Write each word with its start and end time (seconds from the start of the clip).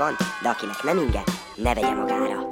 van, 0.00 0.16
de 0.42 0.48
akinek 0.48 0.82
nem 0.82 0.98
inge, 0.98 1.22
ne 1.54 1.74
vegye 1.74 1.94
magára. 1.94 2.48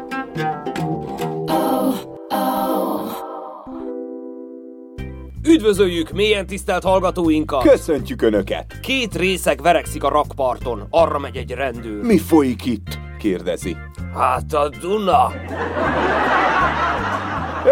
Üdvözöljük 5.49 6.11
mélyen 6.11 6.47
tisztelt 6.47 6.83
hallgatóinkat! 6.83 7.63
Köszöntjük 7.63 8.23
Önöket! 8.23 8.81
Két 8.81 9.15
részeg 9.15 9.63
verekszik 9.63 10.05
a 10.05 10.09
rakparton, 10.09 10.87
arra 10.91 11.19
megy 11.19 11.37
egy 11.37 11.51
rendőr. 11.51 12.03
Mi 12.03 12.19
folyik 12.19 12.65
itt? 12.65 12.99
kérdezi. 13.19 13.77
Hát 14.15 14.53
a 14.53 14.69
Duna. 14.81 15.33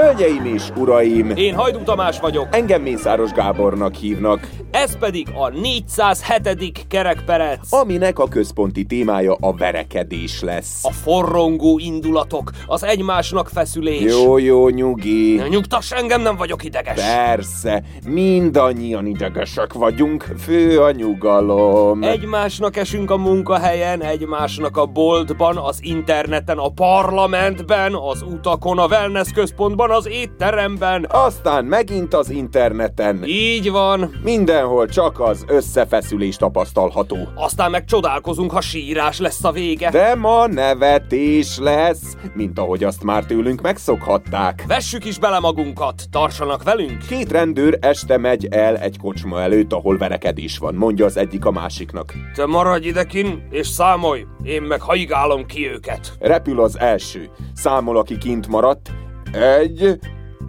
Hölgyeim 0.01 0.45
és 0.45 0.71
uraim, 0.77 1.31
Én 1.37 1.55
Hajdú 1.55 1.83
Tamás 1.83 2.21
vagyok, 2.21 2.49
engem 2.51 2.83
Mészáros 2.83 3.31
Gábornak 3.31 3.95
hívnak, 3.95 4.49
ez 4.71 4.99
pedig 4.99 5.29
a 5.35 5.49
407. 5.49 6.87
kerekperec. 6.89 7.73
aminek 7.73 8.19
a 8.19 8.29
központi 8.29 8.85
témája 8.85 9.37
a 9.41 9.53
verekedés 9.53 10.43
lesz. 10.43 10.85
A 10.85 10.91
forrongó 10.91 11.79
indulatok, 11.79 12.51
az 12.67 12.85
egymásnak 12.85 13.49
feszülés. 13.49 14.13
Jó, 14.13 14.39
jó, 14.39 14.69
nyugi. 14.69 15.35
Ne 15.37 15.49
Nyugtass 15.49 15.91
engem, 15.93 16.21
nem 16.21 16.37
vagyok 16.37 16.65
ideges. 16.65 16.95
Persze, 16.95 17.83
mindannyian 18.07 19.07
idegesek 19.07 19.73
vagyunk, 19.73 20.27
fő 20.39 20.81
a 20.81 20.91
nyugalom. 20.91 22.03
Egymásnak 22.03 22.77
esünk 22.77 23.11
a 23.11 23.17
munkahelyen, 23.17 24.03
egymásnak 24.03 24.77
a 24.77 24.87
boltban, 24.87 25.57
az 25.57 25.79
interneten, 25.83 26.59
a 26.59 26.69
parlamentben, 26.69 27.95
az 27.95 28.23
utakon, 28.23 28.79
a 28.79 28.87
wellness 28.87 29.33
központban, 29.33 29.86
az 29.91 30.09
étteremben. 30.09 31.07
Aztán 31.11 31.65
megint 31.65 32.15
az 32.15 32.31
interneten. 32.31 33.25
Így 33.25 33.71
van. 33.71 34.21
Mindenhol 34.23 34.87
csak 34.87 35.21
az 35.21 35.45
összefeszülés 35.49 36.37
tapasztalható. 36.37 37.17
Aztán 37.35 37.71
meg 37.71 37.85
csodálkozunk, 37.85 38.51
ha 38.51 38.61
sírás 38.61 39.19
lesz 39.19 39.45
a 39.45 39.53
vége. 39.53 39.91
De 39.91 40.15
ma 40.15 40.47
nevetés 40.47 41.59
lesz, 41.59 42.17
mint 42.35 42.59
ahogy 42.59 42.85
azt 42.85 43.03
már 43.03 43.25
tőlünk 43.25 43.61
megszokhatták. 43.61 44.65
Vessük 44.67 45.05
is 45.05 45.19
bele 45.19 45.39
magunkat, 45.39 46.03
tartsanak 46.11 46.63
velünk. 46.63 47.07
Két 47.09 47.33
rendőr 47.33 47.79
este 47.81 48.17
megy 48.19 48.47
el 48.51 48.77
egy 48.77 48.99
kocsma 48.99 49.41
előtt, 49.41 49.73
ahol 49.73 49.97
verekedés 49.97 50.59
van, 50.59 50.75
mondja 50.75 51.05
az 51.05 51.17
egyik 51.17 51.45
a 51.45 51.51
másiknak. 51.51 52.15
Te 52.35 52.47
maradj 52.47 52.87
idekin, 52.87 53.47
és 53.51 53.67
számolj, 53.67 54.27
én 54.45 54.63
meg 54.63 54.81
haigálom 54.81 55.47
ki 55.47 55.71
őket. 55.71 56.13
Repül 56.19 56.61
az 56.61 56.79
első. 56.79 57.31
Számol, 57.55 57.97
aki 57.97 58.19
kint 58.19 58.49
maradt. 58.49 58.91
Egy... 59.33 59.99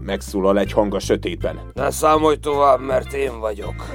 Megszólal 0.03 0.59
egy 0.59 0.72
hang 0.72 0.95
a 0.95 1.00
sötétben. 1.00 1.59
Ne 1.73 1.92
számolj 1.92 2.36
tovább, 2.36 2.81
mert 2.81 3.14
én 3.14 3.39
vagyok. 3.39 3.86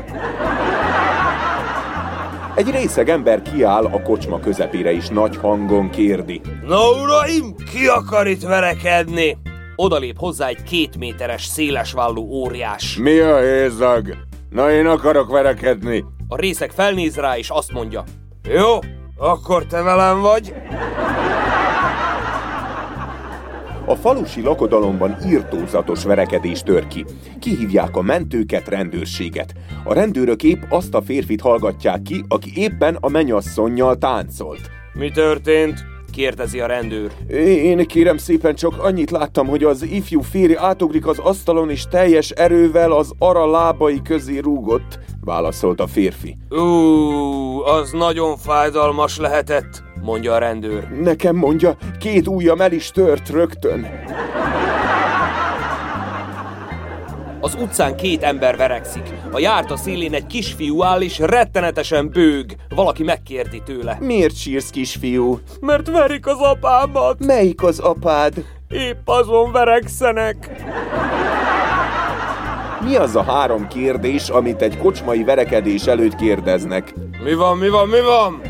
Egy 2.54 2.70
részeg 2.70 3.08
ember 3.08 3.42
kiáll 3.42 3.84
a 3.84 4.02
kocsma 4.02 4.40
közepére 4.40 4.92
is 4.92 5.08
nagy 5.08 5.36
hangon 5.36 5.90
kérdi. 5.90 6.40
Na 6.66 6.90
uraim, 7.02 7.54
ki 7.54 7.86
akar 7.86 8.26
itt 8.26 8.42
verekedni? 8.42 9.38
Odalép 9.76 10.18
hozzá 10.18 10.46
egy 10.46 10.62
két 10.62 10.96
méteres, 10.96 11.44
szélesvállú 11.44 12.22
óriás. 12.22 12.96
Mi 12.96 13.18
a 13.18 13.38
hézag? 13.38 14.16
Na 14.50 14.70
én 14.70 14.86
akarok 14.86 15.30
verekedni. 15.30 16.04
A 16.28 16.36
részeg 16.36 16.70
felnéz 16.70 17.16
rá, 17.16 17.36
és 17.36 17.48
azt 17.50 17.72
mondja. 17.72 18.04
Jó, 18.48 18.78
akkor 19.16 19.66
te 19.66 19.82
velem 19.82 20.20
vagy? 20.20 20.54
A 23.86 23.94
falusi 23.94 24.42
lakodalomban 24.42 25.16
írtózatos 25.26 26.04
verekedés 26.04 26.62
tör 26.62 26.86
ki. 26.86 27.04
Kihívják 27.38 27.96
a 27.96 28.02
mentőket, 28.02 28.68
rendőrséget. 28.68 29.52
A 29.84 29.92
rendőrök 29.92 30.42
épp 30.42 30.62
azt 30.68 30.94
a 30.94 31.02
férfit 31.02 31.40
hallgatják 31.40 32.02
ki, 32.02 32.24
aki 32.28 32.52
éppen 32.54 32.96
a 33.00 33.08
menyasszonnyal 33.08 33.96
táncolt. 33.96 34.70
Mi 34.92 35.10
történt? 35.10 35.90
kérdezi 36.12 36.60
a 36.60 36.66
rendőr. 36.66 37.12
Én 37.46 37.86
kérem 37.86 38.16
szépen 38.16 38.54
csak 38.54 38.82
annyit 38.82 39.10
láttam, 39.10 39.46
hogy 39.46 39.64
az 39.64 39.82
ifjú 39.82 40.20
férj 40.20 40.54
átugrik 40.56 41.06
az 41.06 41.18
asztalon, 41.18 41.70
és 41.70 41.84
teljes 41.90 42.30
erővel 42.30 42.92
az 42.92 43.12
ara 43.18 43.50
lábai 43.50 44.02
közé 44.02 44.38
rúgott, 44.38 44.98
válaszolt 45.20 45.80
a 45.80 45.86
férfi. 45.86 46.36
Ú, 46.50 46.56
az 47.62 47.92
nagyon 47.92 48.36
fájdalmas 48.36 49.18
lehetett, 49.18 49.82
mondja 50.02 50.34
a 50.34 50.38
rendőr. 50.38 50.88
Nekem 51.02 51.36
mondja, 51.36 51.76
két 52.00 52.28
ujjam 52.28 52.60
el 52.60 52.72
is 52.72 52.90
tört 52.90 53.28
rögtön. 53.28 53.86
Az 57.40 57.54
utcán 57.60 57.96
két 57.96 58.22
ember 58.22 58.56
verekszik. 58.56 59.02
A 59.30 59.38
járta 59.38 59.76
szélén 59.76 60.14
egy 60.14 60.26
kisfiú 60.26 60.82
áll 60.82 61.00
és 61.00 61.18
rettenetesen 61.18 62.08
bőg. 62.08 62.56
Valaki 62.68 63.02
megkérdi 63.02 63.62
tőle. 63.64 63.96
Miért 64.00 64.36
sírsz, 64.36 64.70
kisfiú? 64.70 65.38
Mert 65.60 65.90
verik 65.90 66.26
az 66.26 66.38
apámat. 66.40 67.26
Melyik 67.26 67.62
az 67.62 67.78
apád? 67.78 68.44
Épp 68.68 69.08
azon 69.08 69.52
verekszenek. 69.52 70.50
Mi 72.84 72.96
az 72.96 73.16
a 73.16 73.22
három 73.22 73.68
kérdés, 73.68 74.28
amit 74.28 74.62
egy 74.62 74.78
kocsmai 74.78 75.24
verekedés 75.24 75.86
előtt 75.86 76.14
kérdeznek? 76.14 76.94
Mi 77.24 77.34
van, 77.34 77.58
mi 77.58 77.68
van, 77.68 77.88
mi 77.88 78.00
van? 78.00 78.40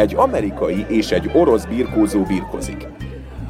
Egy 0.00 0.14
amerikai 0.14 0.84
és 0.88 1.10
egy 1.10 1.30
orosz 1.32 1.64
birkózó 1.64 2.22
birkozik. 2.22 2.86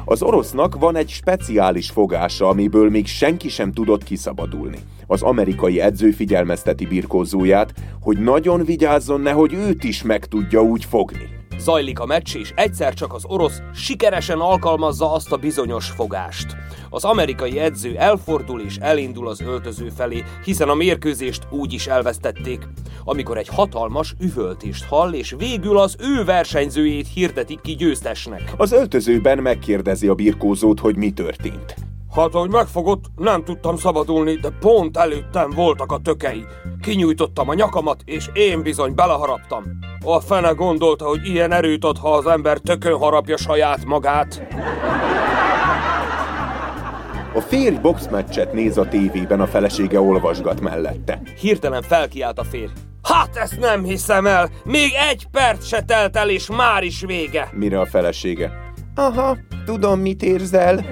Az 0.05 0.21
orosznak 0.21 0.79
van 0.79 0.95
egy 0.95 1.09
speciális 1.09 1.89
fogása, 1.89 2.47
amiből 2.47 2.89
még 2.89 3.07
senki 3.07 3.49
sem 3.49 3.71
tudott 3.71 4.03
kiszabadulni. 4.03 4.77
Az 5.07 5.21
amerikai 5.21 5.79
edző 5.79 6.11
figyelmezteti 6.11 6.85
birkózóját, 6.85 7.73
hogy 8.01 8.17
nagyon 8.17 8.65
vigyázzon, 8.65 9.21
nehogy 9.21 9.53
őt 9.53 9.83
is 9.83 10.03
meg 10.03 10.25
tudja 10.25 10.63
úgy 10.63 10.85
fogni. 10.85 11.40
Zajlik 11.61 11.99
a 11.99 12.05
meccs, 12.05 12.35
és 12.35 12.51
egyszer 12.55 12.93
csak 12.93 13.13
az 13.13 13.23
orosz 13.27 13.61
sikeresen 13.73 14.39
alkalmazza 14.39 15.13
azt 15.13 15.31
a 15.31 15.37
bizonyos 15.37 15.89
fogást. 15.89 16.55
Az 16.89 17.03
amerikai 17.03 17.59
edző 17.59 17.97
elfordul 17.97 18.61
és 18.61 18.77
elindul 18.77 19.27
az 19.27 19.41
öltöző 19.41 19.89
felé, 19.89 20.23
hiszen 20.43 20.69
a 20.69 20.73
mérkőzést 20.73 21.47
úgy 21.49 21.73
is 21.73 21.87
elvesztették. 21.87 22.67
Amikor 23.03 23.37
egy 23.37 23.47
hatalmas 23.47 24.15
üvöltést 24.19 24.83
hall, 24.83 25.13
és 25.13 25.35
végül 25.37 25.77
az 25.77 25.95
ő 25.99 26.23
versenyzőjét 26.23 27.07
hirdetik 27.07 27.61
ki 27.61 27.75
győztesnek. 27.75 28.53
Az 28.57 28.71
öltözőben 28.71 29.37
megkérdezi 29.37 30.07
a 30.07 30.15
birkózót, 30.15 30.79
hogy 30.79 30.95
mi 30.95 31.11
történt. 31.11 31.75
Hát, 32.15 32.35
ahogy 32.35 32.49
megfogott, 32.49 33.05
nem 33.15 33.43
tudtam 33.43 33.77
szabadulni, 33.77 34.33
de 34.33 34.49
pont 34.59 34.97
előttem 34.97 35.49
voltak 35.49 35.91
a 35.91 35.97
tökei. 35.97 36.45
Kinyújtottam 36.81 37.49
a 37.49 37.53
nyakamat, 37.53 38.01
és 38.05 38.29
én 38.33 38.61
bizony 38.61 38.95
beleharaptam. 38.95 39.63
A 40.03 40.19
fene 40.19 40.49
gondolta, 40.49 41.05
hogy 41.05 41.27
ilyen 41.27 41.51
erőt 41.51 41.83
ad, 41.83 41.97
ha 41.97 42.13
az 42.13 42.25
ember 42.27 42.57
tökön 42.57 42.97
harapja 42.97 43.37
saját 43.37 43.85
magát. 43.85 44.41
A 47.33 47.39
férj 47.39 47.75
boxmeccset 47.75 48.53
néz 48.53 48.77
a 48.77 48.87
tévében, 48.87 49.41
a 49.41 49.47
felesége 49.47 50.01
olvasgat 50.01 50.61
mellette. 50.61 51.21
Hirtelen 51.39 51.81
felkiált 51.81 52.39
a 52.39 52.43
férj. 52.43 52.71
Hát 53.03 53.35
ezt 53.35 53.59
nem 53.59 53.83
hiszem 53.83 54.25
el! 54.25 54.49
Még 54.63 54.91
egy 55.09 55.27
perc 55.31 55.65
se 55.65 55.81
telt 55.81 56.15
el, 56.15 56.29
és 56.29 56.49
már 56.49 56.83
is 56.83 57.01
vége! 57.01 57.49
Mire 57.51 57.79
a 57.79 57.85
felesége? 57.85 58.51
Aha, 58.95 59.37
tudom, 59.65 59.99
mit 59.99 60.23
érzel. 60.23 60.85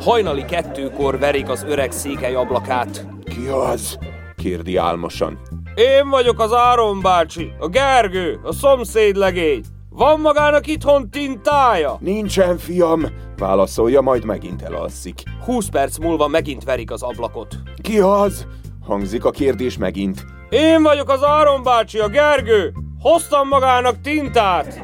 Hajnali 0.00 0.44
kettőkor 0.44 1.18
verik 1.18 1.48
az 1.48 1.64
öreg 1.68 1.92
székely 1.92 2.34
ablakát. 2.34 3.06
Ki 3.24 3.46
az? 3.46 3.98
kérdi 4.36 4.76
álmosan. 4.76 5.38
Én 5.78 6.08
vagyok 6.08 6.40
az 6.40 6.52
Áron 6.52 7.00
bácsi, 7.00 7.52
a 7.58 7.68
Gergő, 7.68 8.40
a 8.42 8.52
szomszéd 8.52 9.16
legény. 9.16 9.64
Van 9.90 10.20
magának 10.20 10.66
itthon 10.66 11.10
tintája? 11.10 11.96
Nincsen, 12.00 12.58
fiam, 12.58 13.06
válaszolja, 13.36 14.00
majd 14.00 14.24
megint 14.24 14.62
elalszik. 14.62 15.22
20 15.44 15.68
perc 15.68 15.98
múlva 15.98 16.28
megint 16.28 16.64
verik 16.64 16.90
az 16.90 17.02
ablakot. 17.02 17.56
Ki 17.82 17.98
az? 17.98 18.46
hangzik 18.86 19.24
a 19.24 19.30
kérdés 19.30 19.78
megint. 19.78 20.24
Én 20.48 20.82
vagyok 20.82 21.10
az 21.10 21.24
Áron 21.24 21.62
bácsi, 21.62 21.98
a 21.98 22.08
Gergő. 22.08 22.72
Hoztam 23.00 23.48
magának 23.48 24.00
tintát. 24.00 24.80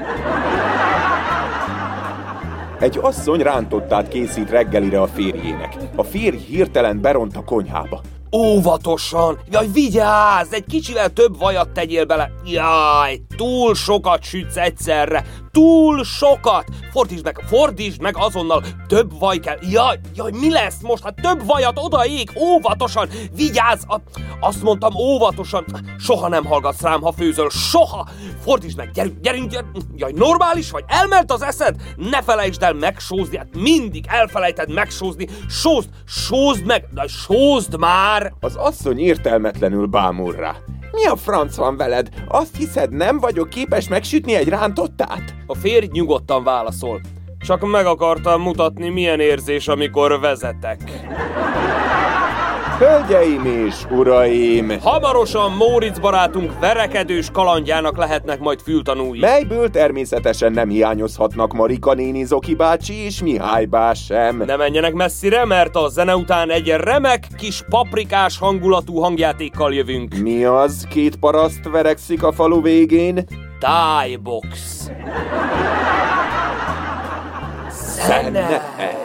Egy 2.79 2.99
asszony 3.01 3.41
rántottát 3.41 4.09
készít 4.09 4.51
reggelire 4.51 5.01
a 5.01 5.07
férjének. 5.07 5.77
A 5.97 6.03
férj 6.03 6.37
hirtelen 6.37 7.01
beront 7.01 7.37
a 7.37 7.45
konyhába. 7.45 8.01
Óvatosan! 8.37 9.39
Jaj, 9.51 9.67
vigyázz! 9.73 10.53
Egy 10.53 10.65
kicsivel 10.65 11.13
több 11.13 11.39
vajat 11.39 11.69
tegyél 11.69 12.05
bele! 12.05 12.31
Jaj, 12.45 13.21
túl 13.37 13.75
sokat 13.75 14.23
sütsz 14.23 14.57
egyszerre! 14.57 15.25
Túl 15.55 16.05
sokat! 16.05 16.65
Fordítsd 16.91 17.25
meg, 17.25 17.41
fordítsd 17.47 18.01
meg 18.01 18.17
azonnal! 18.19 18.63
Több 18.89 19.19
vaj 19.19 19.39
kell! 19.39 19.59
Jaj, 19.61 19.99
jaj, 20.15 20.31
mi 20.31 20.51
lesz 20.51 20.81
most? 20.83 21.03
Hát 21.03 21.15
több 21.23 21.47
vajat 21.47 21.79
odaég! 21.79 22.31
Óvatosan! 22.39 23.09
Vigyázz! 23.37 23.83
A, 23.87 24.01
azt 24.41 24.63
mondtam, 24.63 24.95
óvatosan! 24.95 25.65
Soha 25.99 26.29
nem 26.29 26.45
hallgatsz 26.45 26.81
rám, 26.81 27.01
ha 27.01 27.13
főzöl! 27.13 27.51
Soha! 27.51 28.09
Fordítsd 28.43 28.77
meg! 28.77 28.91
Gyerünk, 28.91 29.21
gyerünk, 29.21 29.51
gyerünk! 29.51 29.77
Jaj, 29.97 30.13
normális 30.15 30.71
vagy? 30.71 30.85
Elment 30.87 31.33
az 31.33 31.43
eszed? 31.43 31.77
Ne 31.97 32.23
felejtsd 32.23 32.63
el 32.63 32.73
megsózni! 32.73 33.37
Hát 33.37 33.57
mindig 33.57 34.05
elfelejted 34.09 34.73
megsózni! 34.73 35.29
Sózd! 35.49 35.89
Sózd 36.07 36.65
meg! 36.65 36.89
De 36.91 37.07
sózd 37.07 37.79
már! 37.79 38.33
Az 38.41 38.57
asszony 38.57 38.99
értelmetlenül 38.99 39.87
bámul 39.87 40.33
rá. 40.33 40.57
Mi 40.95 41.05
a 41.05 41.17
franc 41.17 41.57
van 41.57 41.77
veled? 41.77 42.09
Azt 42.29 42.57
hiszed, 42.57 42.93
nem 42.93 43.19
vagyok 43.19 43.49
képes 43.49 43.89
megsütni 43.89 44.35
egy 44.35 44.49
rántottát? 44.49 45.35
A 45.47 45.55
férj 45.55 45.87
nyugodtan 45.93 46.45
válaszol. 46.45 47.01
Csak 47.39 47.71
meg 47.71 47.87
akartam 47.87 48.43
mutatni, 48.43 48.89
milyen 48.89 49.21
érzés, 49.21 49.69
amikor 49.69 50.21
vezetek. 50.21 50.79
Hölgyeim 52.79 53.45
és 53.45 53.75
uraim! 53.91 54.81
Hamarosan 54.81 55.53
Móricz 55.53 55.99
barátunk 55.99 56.61
verekedős 56.61 57.31
kalandjának 57.33 57.97
lehetnek 57.97 58.41
majd 58.41 58.61
fültanúi. 58.61 59.19
Melyből 59.19 59.71
természetesen 59.71 60.53
nem 60.53 60.69
hiányozhatnak 60.69 61.53
Marika 61.53 61.95
néni, 61.95 62.25
Zoki 62.25 62.55
bácsi 62.55 63.05
és 63.05 63.23
Mihály 63.23 63.65
bás 63.65 64.05
sem. 64.05 64.43
Ne 64.47 64.57
menjenek 64.57 64.93
messzire, 64.93 65.45
mert 65.45 65.77
a 65.77 65.89
zene 65.89 66.17
után 66.17 66.51
egy 66.51 66.69
remek 66.69 67.27
kis 67.37 67.63
paprikás 67.69 68.39
hangulatú 68.39 68.99
hangjátékkal 68.99 69.75
jövünk. 69.75 70.15
Mi 70.15 70.45
az? 70.45 70.87
Két 70.91 71.17
paraszt 71.17 71.69
verekszik 71.71 72.23
a 72.23 72.33
falu 72.33 72.63
végén? 72.63 73.25
Thai 73.59 74.17
box. 74.17 74.49
Zene. 78.07 79.04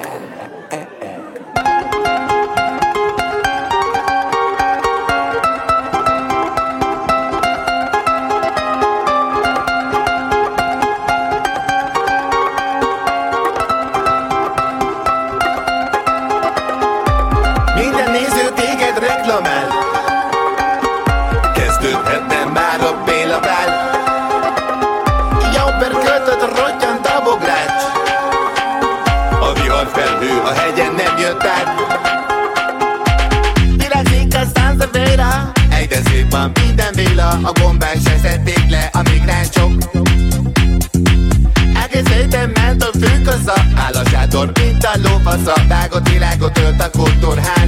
Sátor, 44.93 45.21
mint 45.23 45.93
a 45.93 45.99
világot 46.09 46.57
ölt 46.57 46.81
a 46.81 46.89
kultúrház 46.89 47.58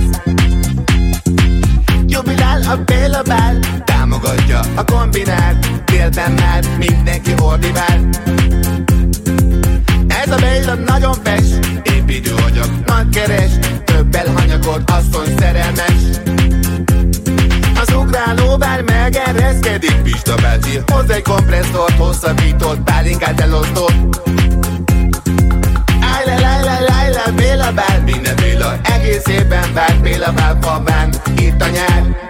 egész 29.71 29.77
évben 29.77 29.87
vár 29.87 30.01
Béla 30.01 30.31
bár 30.31 30.59
babán, 30.59 31.09
itt 31.37 31.61
a 31.61 31.67
nyár 31.69 32.20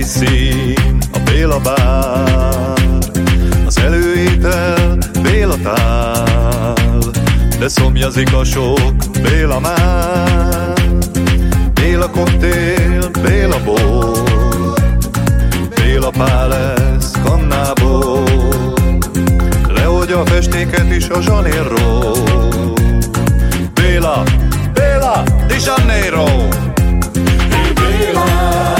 A 0.00 0.02
helyszín, 0.02 0.98
a 1.12 1.18
Béla 1.24 1.58
bár. 1.58 2.78
Az 3.66 3.78
előétel, 3.78 4.98
Béla 5.22 5.54
tál 5.62 6.74
De 7.58 7.68
szomjazik 7.68 8.34
a 8.34 8.44
sok 8.44 8.94
Béla 9.22 9.60
már. 9.60 10.82
Béla 11.74 12.10
koktél, 12.10 13.10
Béla 13.22 13.56
bor. 13.64 14.22
Béla 15.74 16.10
pál 16.10 16.48
lesz 16.48 17.12
kannából. 17.24 18.24
Leoldja 19.68 20.20
a 20.20 20.26
festéket 20.26 20.94
is 20.96 21.08
a 21.08 21.20
zsanérról. 21.20 22.16
Béla, 23.74 24.22
Béla, 24.74 25.22
Di 25.46 25.56
Janeiro 25.64 26.48
Ez 28.12 28.79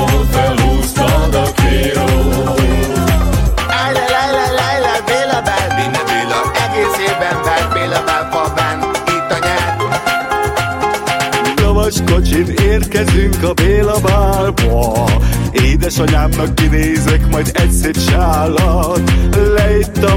Édesanyámnak 15.91 16.55
kinézek, 16.55 17.29
majd 17.29 17.51
egy 17.53 17.71
szép 17.71 17.97
sálat 17.97 19.01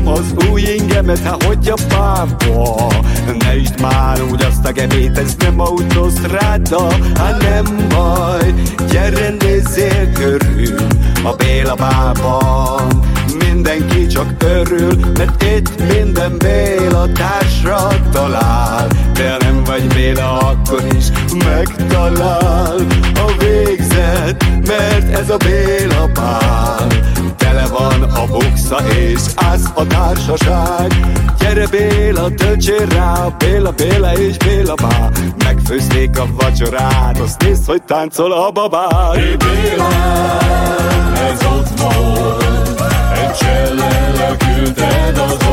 az 0.04 0.48
új 0.50 0.60
ingemet, 0.60 1.18
hát 1.18 1.42
hogy 1.42 1.68
a 1.68 1.74
pápa? 1.88 2.86
Ne 3.38 3.56
is 3.56 3.68
már 3.80 4.22
úgy 4.30 4.42
azt 4.42 4.64
a 4.64 4.72
gemét, 4.72 5.18
ez 5.18 5.34
nem 5.38 5.60
autosztráda 5.60 6.92
Hát 7.14 7.42
nem 7.42 7.86
baj, 7.88 8.54
gyere 8.90 9.34
nézzél 9.38 10.12
körül 10.12 10.86
A 11.22 11.32
Béla 11.36 11.74
bában 11.74 13.13
mindenki 13.54 14.06
csak 14.06 14.34
örül 14.38 14.94
Mert 15.18 15.42
itt 15.42 15.92
minden 15.92 16.38
Béla 16.38 17.12
társra 17.12 17.88
talál. 18.12 18.86
De 19.12 19.36
nem 19.40 19.62
vagy 19.64 19.86
Béla, 19.86 20.38
akkor 20.38 20.82
is 20.96 21.06
megtalál 21.44 22.76
A 23.14 23.32
végzet, 23.38 24.44
mert 24.66 25.12
ez 25.12 25.30
a 25.30 25.36
Béla 25.36 26.10
pál. 26.12 26.86
Tele 27.36 27.66
van 27.66 28.02
a 28.02 28.26
buksa 28.26 28.78
és 28.88 29.20
az 29.52 29.70
a 29.74 29.86
társaság. 29.86 30.92
Gyere 31.38 31.66
Béla, 31.66 32.30
töltsél 32.34 32.86
rá, 32.88 33.36
Béla, 33.38 33.70
Béla 33.70 34.12
és 34.12 34.36
Béla 34.36 34.74
bá. 34.74 35.08
Megfőzték 35.44 36.18
a 36.18 36.26
vacsorát, 36.36 37.18
azt 37.18 37.42
nézd, 37.42 37.66
hogy 37.66 37.82
táncol 37.82 38.32
a 38.32 38.50
babá. 38.50 39.12
Hé 39.14 39.20
hey, 39.20 39.36
Béla, 39.36 39.88
ez 41.30 41.46
ott 41.46 41.80
volt 41.80 42.43
csellel 43.38 44.36
küldted 44.36 45.18
az 45.18 45.43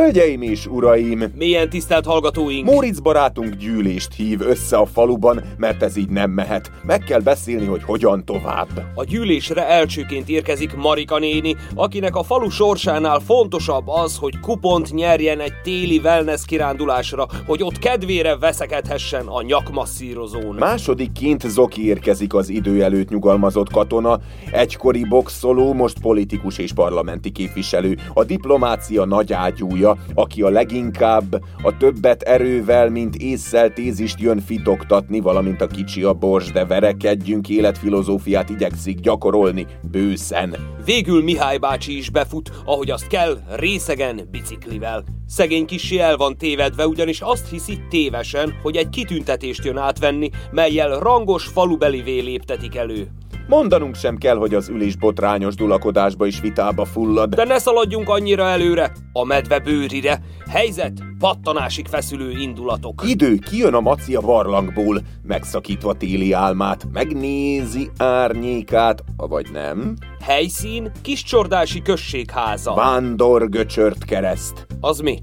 Hölgyeim 0.00 0.42
és 0.42 0.66
uraim! 0.66 1.32
Milyen 1.34 1.68
tisztelt 1.68 2.06
hallgatóink! 2.06 2.70
Móricz 2.70 3.00
barátunk 3.00 3.54
gyűlést 3.54 4.14
hív 4.14 4.40
össze 4.40 4.76
a 4.76 4.86
faluban, 4.86 5.42
mert 5.56 5.82
ez 5.82 5.96
így 5.96 6.08
nem 6.08 6.30
mehet. 6.30 6.70
Meg 6.82 7.00
kell 7.00 7.20
beszélni, 7.20 7.66
hogy 7.66 7.82
hogyan 7.82 8.24
tovább. 8.24 8.68
A 8.94 9.04
gyűlésre 9.04 9.68
elsőként 9.68 10.28
érkezik 10.28 10.74
Marika 10.74 11.18
néni, 11.18 11.56
akinek 11.74 12.16
a 12.16 12.22
falu 12.22 12.48
sorsánál 12.48 13.18
fontosabb 13.18 13.88
az, 13.88 14.16
hogy 14.16 14.40
kupont 14.40 14.92
nyerjen 14.92 15.40
egy 15.40 15.52
téli 15.62 15.98
wellness 15.98 16.44
kirándulásra, 16.44 17.26
hogy 17.46 17.62
ott 17.62 17.78
kedvére 17.78 18.36
veszekedhessen 18.36 19.26
a 19.26 19.42
nyakmasszírozón. 19.42 20.54
Másodikként 20.54 21.48
Zoki 21.48 21.86
érkezik 21.86 22.34
az 22.34 22.48
idő 22.48 22.82
előtt 22.82 23.08
nyugalmazott 23.08 23.70
katona, 23.70 24.20
egykori 24.52 25.04
boxoló, 25.08 25.72
most 25.72 26.00
politikus 26.00 26.58
és 26.58 26.72
parlamenti 26.72 27.30
képviselő, 27.30 27.98
a 28.14 28.24
diplomácia 28.24 29.04
nagy 29.04 29.32
ágyúja, 29.32 29.89
aki 30.14 30.42
a 30.42 30.48
leginkább 30.48 31.42
a 31.62 31.76
többet 31.76 32.22
erővel, 32.22 32.90
mint 32.90 33.16
észszel 33.16 33.72
tézist 33.72 34.20
jön 34.20 34.40
fitoktatni, 34.40 35.20
valamint 35.20 35.60
a 35.60 35.66
kicsi 35.66 36.02
a 36.02 36.12
bors, 36.12 36.52
de 36.52 36.64
verekedjünk 36.64 37.48
életfilozófiát 37.48 38.50
igyekszik 38.50 39.00
gyakorolni 39.00 39.66
bőszen. 39.90 40.56
Végül 40.84 41.22
Mihály 41.22 41.58
bácsi 41.58 41.96
is 41.96 42.10
befut, 42.10 42.50
ahogy 42.64 42.90
azt 42.90 43.06
kell, 43.06 43.38
részegen 43.56 44.28
biciklivel. 44.30 45.04
Szegény 45.26 45.66
kissé 45.66 45.98
el 45.98 46.16
van 46.16 46.36
tévedve, 46.36 46.86
ugyanis 46.86 47.20
azt 47.20 47.50
hiszi 47.50 47.78
tévesen, 47.88 48.54
hogy 48.62 48.76
egy 48.76 48.88
kitüntetést 48.88 49.64
jön 49.64 49.76
átvenni, 49.76 50.30
melyel 50.50 50.98
rangos 50.98 51.44
falubelivé 51.44 52.18
léptetik 52.18 52.76
elő. 52.76 53.08
Mondanunk 53.50 53.94
sem 53.94 54.16
kell, 54.16 54.36
hogy 54.36 54.54
az 54.54 54.68
ülés 54.68 54.96
botrányos 54.96 55.54
dulakodásba 55.54 56.26
is 56.26 56.40
vitába 56.40 56.84
fullad. 56.84 57.34
De 57.34 57.44
ne 57.44 57.58
szaladjunk 57.58 58.08
annyira 58.08 58.48
előre, 58.48 58.92
a 59.12 59.24
medve 59.24 59.58
bőrire. 59.58 60.20
Helyzet, 60.50 60.92
pattanásig 61.18 61.86
feszülő 61.86 62.30
indulatok. 62.30 63.02
Idő, 63.06 63.36
kijön 63.36 63.74
a 63.74 63.80
maci 63.80 64.14
a 64.14 64.20
barlangból, 64.20 65.00
megszakítva 65.22 65.94
téli 65.94 66.32
álmát, 66.32 66.86
megnézi 66.92 67.90
árnyékát, 67.98 69.04
vagy 69.16 69.46
nem. 69.52 69.94
Helyszín, 70.20 70.90
kiscsordási 71.02 71.82
községháza. 71.82 72.74
Vándor 72.74 73.48
göcsört 73.48 74.04
kereszt. 74.04 74.66
Az 74.80 74.98
mi? 74.98 75.22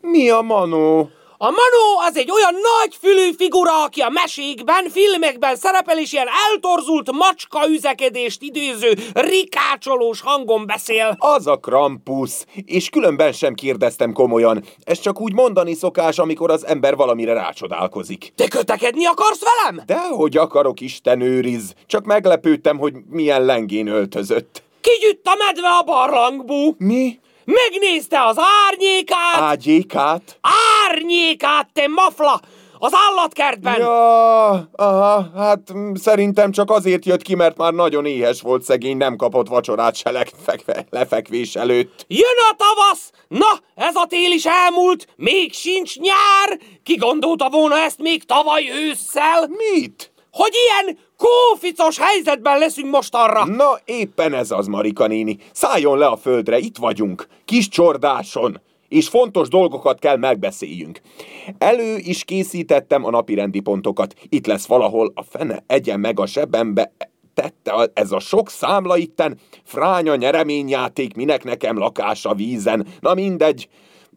Mi 0.00 0.30
a 0.30 0.40
manó? 0.40 1.10
A 1.42 1.50
Manó 1.50 2.08
az 2.08 2.16
egy 2.16 2.30
olyan 2.30 2.54
nagy 2.54 2.96
fülű 3.00 3.32
figura, 3.32 3.82
aki 3.84 4.00
a 4.00 4.08
mesékben, 4.08 4.88
filmekben 4.90 5.56
szerepel, 5.56 5.98
és 5.98 6.12
ilyen 6.12 6.26
eltorzult 6.48 7.12
macska 7.12 7.68
üzekedést 7.68 8.42
idéző, 8.42 8.92
rikácsolós 9.12 10.20
hangon 10.20 10.66
beszél. 10.66 11.16
Az 11.18 11.46
a 11.46 11.56
Krampus, 11.56 12.30
és 12.64 12.88
különben 12.88 13.32
sem 13.32 13.54
kérdeztem 13.54 14.12
komolyan. 14.12 14.64
Ez 14.84 15.00
csak 15.00 15.20
úgy 15.20 15.32
mondani 15.32 15.74
szokás, 15.74 16.18
amikor 16.18 16.50
az 16.50 16.66
ember 16.66 16.96
valamire 16.96 17.32
rácsodálkozik. 17.32 18.32
Te 18.36 18.48
kötekedni 18.48 19.06
akarsz 19.06 19.42
velem? 19.42 19.84
Dehogy 19.86 20.36
akarok, 20.36 20.80
Isten 20.80 21.20
őriz, 21.20 21.74
csak 21.86 22.04
meglepődtem, 22.04 22.78
hogy 22.78 22.94
milyen 23.08 23.44
lengén 23.44 23.86
öltözött. 23.86 24.62
Kigyütt 24.80 25.26
a 25.26 25.34
medve 25.46 25.68
a 25.68 25.82
barlangból. 25.82 26.74
Mi? 26.78 27.18
Megnézte 27.50 28.24
az 28.24 28.36
árnyékát. 28.66 29.40
Ágyékát? 29.40 30.38
Árnyékát, 30.86 31.68
te 31.72 31.86
mafla! 31.88 32.40
Az 32.78 32.92
állatkertben! 33.08 33.78
Ja, 33.78 34.48
aha, 34.72 35.30
hát 35.36 35.72
szerintem 35.94 36.50
csak 36.52 36.70
azért 36.70 37.04
jött 37.04 37.22
ki, 37.22 37.34
mert 37.34 37.56
már 37.56 37.72
nagyon 37.72 38.06
éhes 38.06 38.40
volt 38.40 38.62
szegény, 38.62 38.96
nem 38.96 39.16
kapott 39.16 39.48
vacsorát 39.48 39.96
se 39.96 40.10
lefekve, 40.10 40.86
lefekvés 40.90 41.56
előtt. 41.56 42.04
Jön 42.08 42.38
a 42.50 42.56
tavasz! 42.56 43.10
Na, 43.28 43.82
ez 43.84 43.94
a 43.94 44.06
tél 44.06 44.32
is 44.32 44.44
elmúlt, 44.44 45.06
még 45.16 45.52
sincs 45.52 45.98
nyár! 45.98 46.58
Ki 46.82 46.94
gondolta 46.94 47.48
volna 47.48 47.78
ezt 47.78 47.98
még 47.98 48.24
tavaly 48.24 48.70
ősszel? 48.72 49.48
Mit? 49.48 50.12
Hogy 50.30 50.52
ilyen 50.54 50.98
kóficos 51.20 51.98
helyzetben 51.98 52.58
leszünk 52.58 52.90
most 52.90 53.14
arra! 53.14 53.44
Na, 53.44 53.78
éppen 53.84 54.34
ez 54.34 54.50
az, 54.50 54.66
Marika 54.66 55.06
néni. 55.06 55.36
Szálljon 55.52 55.98
le 55.98 56.06
a 56.06 56.16
földre, 56.16 56.58
itt 56.58 56.76
vagyunk, 56.76 57.26
kis 57.44 57.68
csordáson, 57.68 58.60
és 58.88 59.08
fontos 59.08 59.48
dolgokat 59.48 59.98
kell 59.98 60.16
megbeszéljünk. 60.16 61.00
Elő 61.58 61.96
is 61.96 62.24
készítettem 62.24 63.04
a 63.04 63.10
napirendi 63.10 63.60
pontokat. 63.60 64.14
Itt 64.28 64.46
lesz 64.46 64.66
valahol 64.66 65.12
a 65.14 65.22
fene 65.22 65.64
egyen 65.66 66.00
meg 66.00 66.20
a 66.20 66.26
sebembe, 66.26 66.92
tette 67.34 67.90
ez 67.94 68.12
a 68.12 68.18
sok 68.18 68.50
számla 68.50 68.96
itten, 68.96 69.38
fránya 69.64 70.14
nyereményjáték, 70.14 71.14
minek 71.14 71.44
nekem 71.44 71.78
lakás 71.78 72.24
a 72.24 72.34
vízen. 72.34 72.86
Na 73.00 73.14
mindegy, 73.14 73.68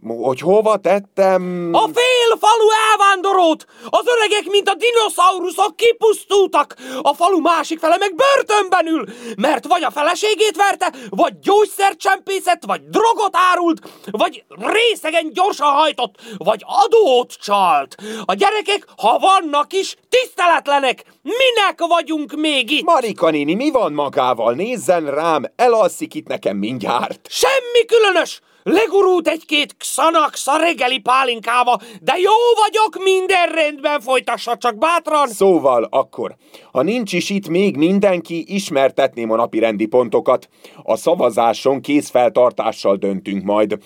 hogy 0.08 0.40
hova 0.40 0.78
tettem... 0.78 1.70
A 1.72 1.86
fél 1.94 2.38
falu 2.40 2.68
elvándorolt! 2.92 3.66
Az 3.90 4.06
öregek, 4.18 4.46
mint 4.52 4.70
a 4.70 4.76
dinoszauruszok 4.76 5.76
kipusztultak! 5.76 6.76
A 7.02 7.14
falu 7.14 7.40
másik 7.40 7.80
fele 7.80 7.98
meg 7.98 8.16
börtönben 8.16 8.88
ül, 8.88 9.06
mert 9.38 9.68
vagy 9.68 9.84
a 9.84 9.92
feleségét 9.92 10.56
verte, 10.56 10.94
vagy 11.10 11.40
gyógyszert 11.40 11.98
csempészett, 11.98 12.64
vagy 12.66 12.82
drogot 12.90 13.36
árult, 13.52 13.82
vagy 14.12 14.44
részegen 14.58 15.32
gyorsan 15.34 15.72
hajtott, 15.72 16.16
vagy 16.38 16.66
adót 16.84 17.34
csalt. 17.34 17.96
A 18.26 18.34
gyerekek, 18.34 18.88
ha 18.98 19.20
vannak 19.20 19.74
is, 19.74 19.96
tiszteletlenek! 20.10 21.04
Minek 21.22 21.84
vagyunk 21.88 22.36
még 22.36 22.72
itt? 22.72 22.84
Marika 22.84 23.30
néni, 23.30 23.54
mi 23.54 23.72
van 23.72 23.94
magával? 23.94 24.54
Nézzen 24.54 25.06
rám, 25.06 25.52
elalszik 25.56 26.14
itt 26.14 26.28
nekem 26.28 26.58
mindjárt. 26.58 27.28
Semmi 27.30 27.86
különös! 27.88 28.42
Legurult 28.64 29.28
egy-két 29.28 29.76
Xanax 29.78 30.48
a 30.48 30.58
reggeli 30.58 31.00
pálinkába, 31.00 31.80
de 32.02 32.14
jó 32.18 32.32
vagyok, 32.62 33.04
minden 33.04 33.50
rendben, 33.50 34.02
folytassa 34.02 34.58
csak 34.58 34.78
bátran! 34.78 35.28
Szóval 35.28 35.88
akkor, 35.92 36.36
ha 36.72 36.82
nincs 36.82 37.14
is 37.14 37.30
itt 37.30 37.48
még 37.48 37.76
mindenki, 37.76 38.44
ismertetném 38.48 39.32
a 39.32 39.36
napi 39.36 39.60
rendi 39.60 39.86
pontokat. 39.86 40.50
A 40.84 40.96
szavazáson 40.96 41.82
készfeltartással 41.82 42.96
döntünk 42.96 43.44
majd. 43.44 43.78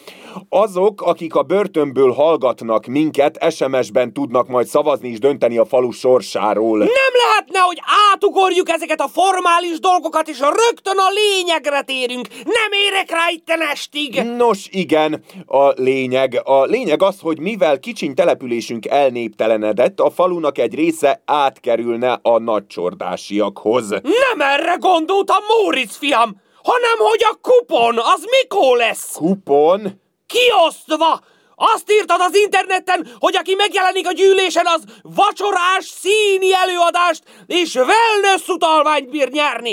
Azok, 0.50 1.01
akik 1.01 1.36
a 1.36 1.43
börtönből 1.43 2.12
hallgatnak 2.12 2.86
minket, 2.86 3.53
SMS-ben 3.53 4.13
tudnak 4.13 4.48
majd 4.48 4.67
szavazni 4.67 5.10
és 5.10 5.19
dönteni 5.19 5.57
a 5.57 5.65
falu 5.65 5.91
sorsáról. 5.91 6.77
Nem 6.77 6.88
lehetne, 7.27 7.60
hogy 7.60 7.81
átugorjuk 8.12 8.69
ezeket 8.69 9.01
a 9.01 9.07
formális 9.07 9.79
dolgokat, 9.79 10.27
és 10.27 10.39
rögtön 10.39 10.98
a 10.98 11.10
lényegre 11.13 11.81
térünk. 11.81 12.27
Nem 12.29 12.72
érek 12.72 13.12
rá 13.12 13.29
itten 13.29 13.62
estig. 13.62 14.22
Nos, 14.22 14.66
igen, 14.71 15.24
a 15.45 15.67
lényeg. 15.67 16.41
A 16.43 16.63
lényeg 16.63 17.01
az, 17.01 17.19
hogy 17.19 17.39
mivel 17.39 17.79
kicsiny 17.79 18.13
településünk 18.13 18.86
elnéptelenedett, 18.86 20.00
a 20.00 20.09
falunak 20.09 20.57
egy 20.57 20.75
része 20.75 21.21
átkerülne 21.25 22.19
a 22.21 22.39
nagycsordásiakhoz. 22.39 23.89
Nem 23.89 24.39
erre 24.39 24.75
gondoltam, 24.79 25.43
Móricz 25.62 25.95
fiam, 25.95 26.41
hanem 26.63 26.97
hogy 26.97 27.25
a 27.31 27.38
kupon 27.41 27.97
az 27.97 28.25
mikor 28.41 28.77
lesz? 28.77 29.15
Kupon? 29.15 30.01
Kiosztva! 30.27 31.19
Azt 31.60 31.92
írtad 31.92 32.20
az 32.20 32.36
interneten, 32.36 33.08
hogy 33.20 33.36
aki 33.36 33.54
megjelenik 33.56 34.08
a 34.08 34.12
gyűlésen, 34.12 34.66
az 34.66 34.84
vacsorás, 35.02 35.86
színi 35.86 36.54
előadást 36.54 37.24
és 37.46 37.76
wellness 37.76 38.48
utalványt 38.48 39.10
bír 39.10 39.30
nyerni. 39.32 39.72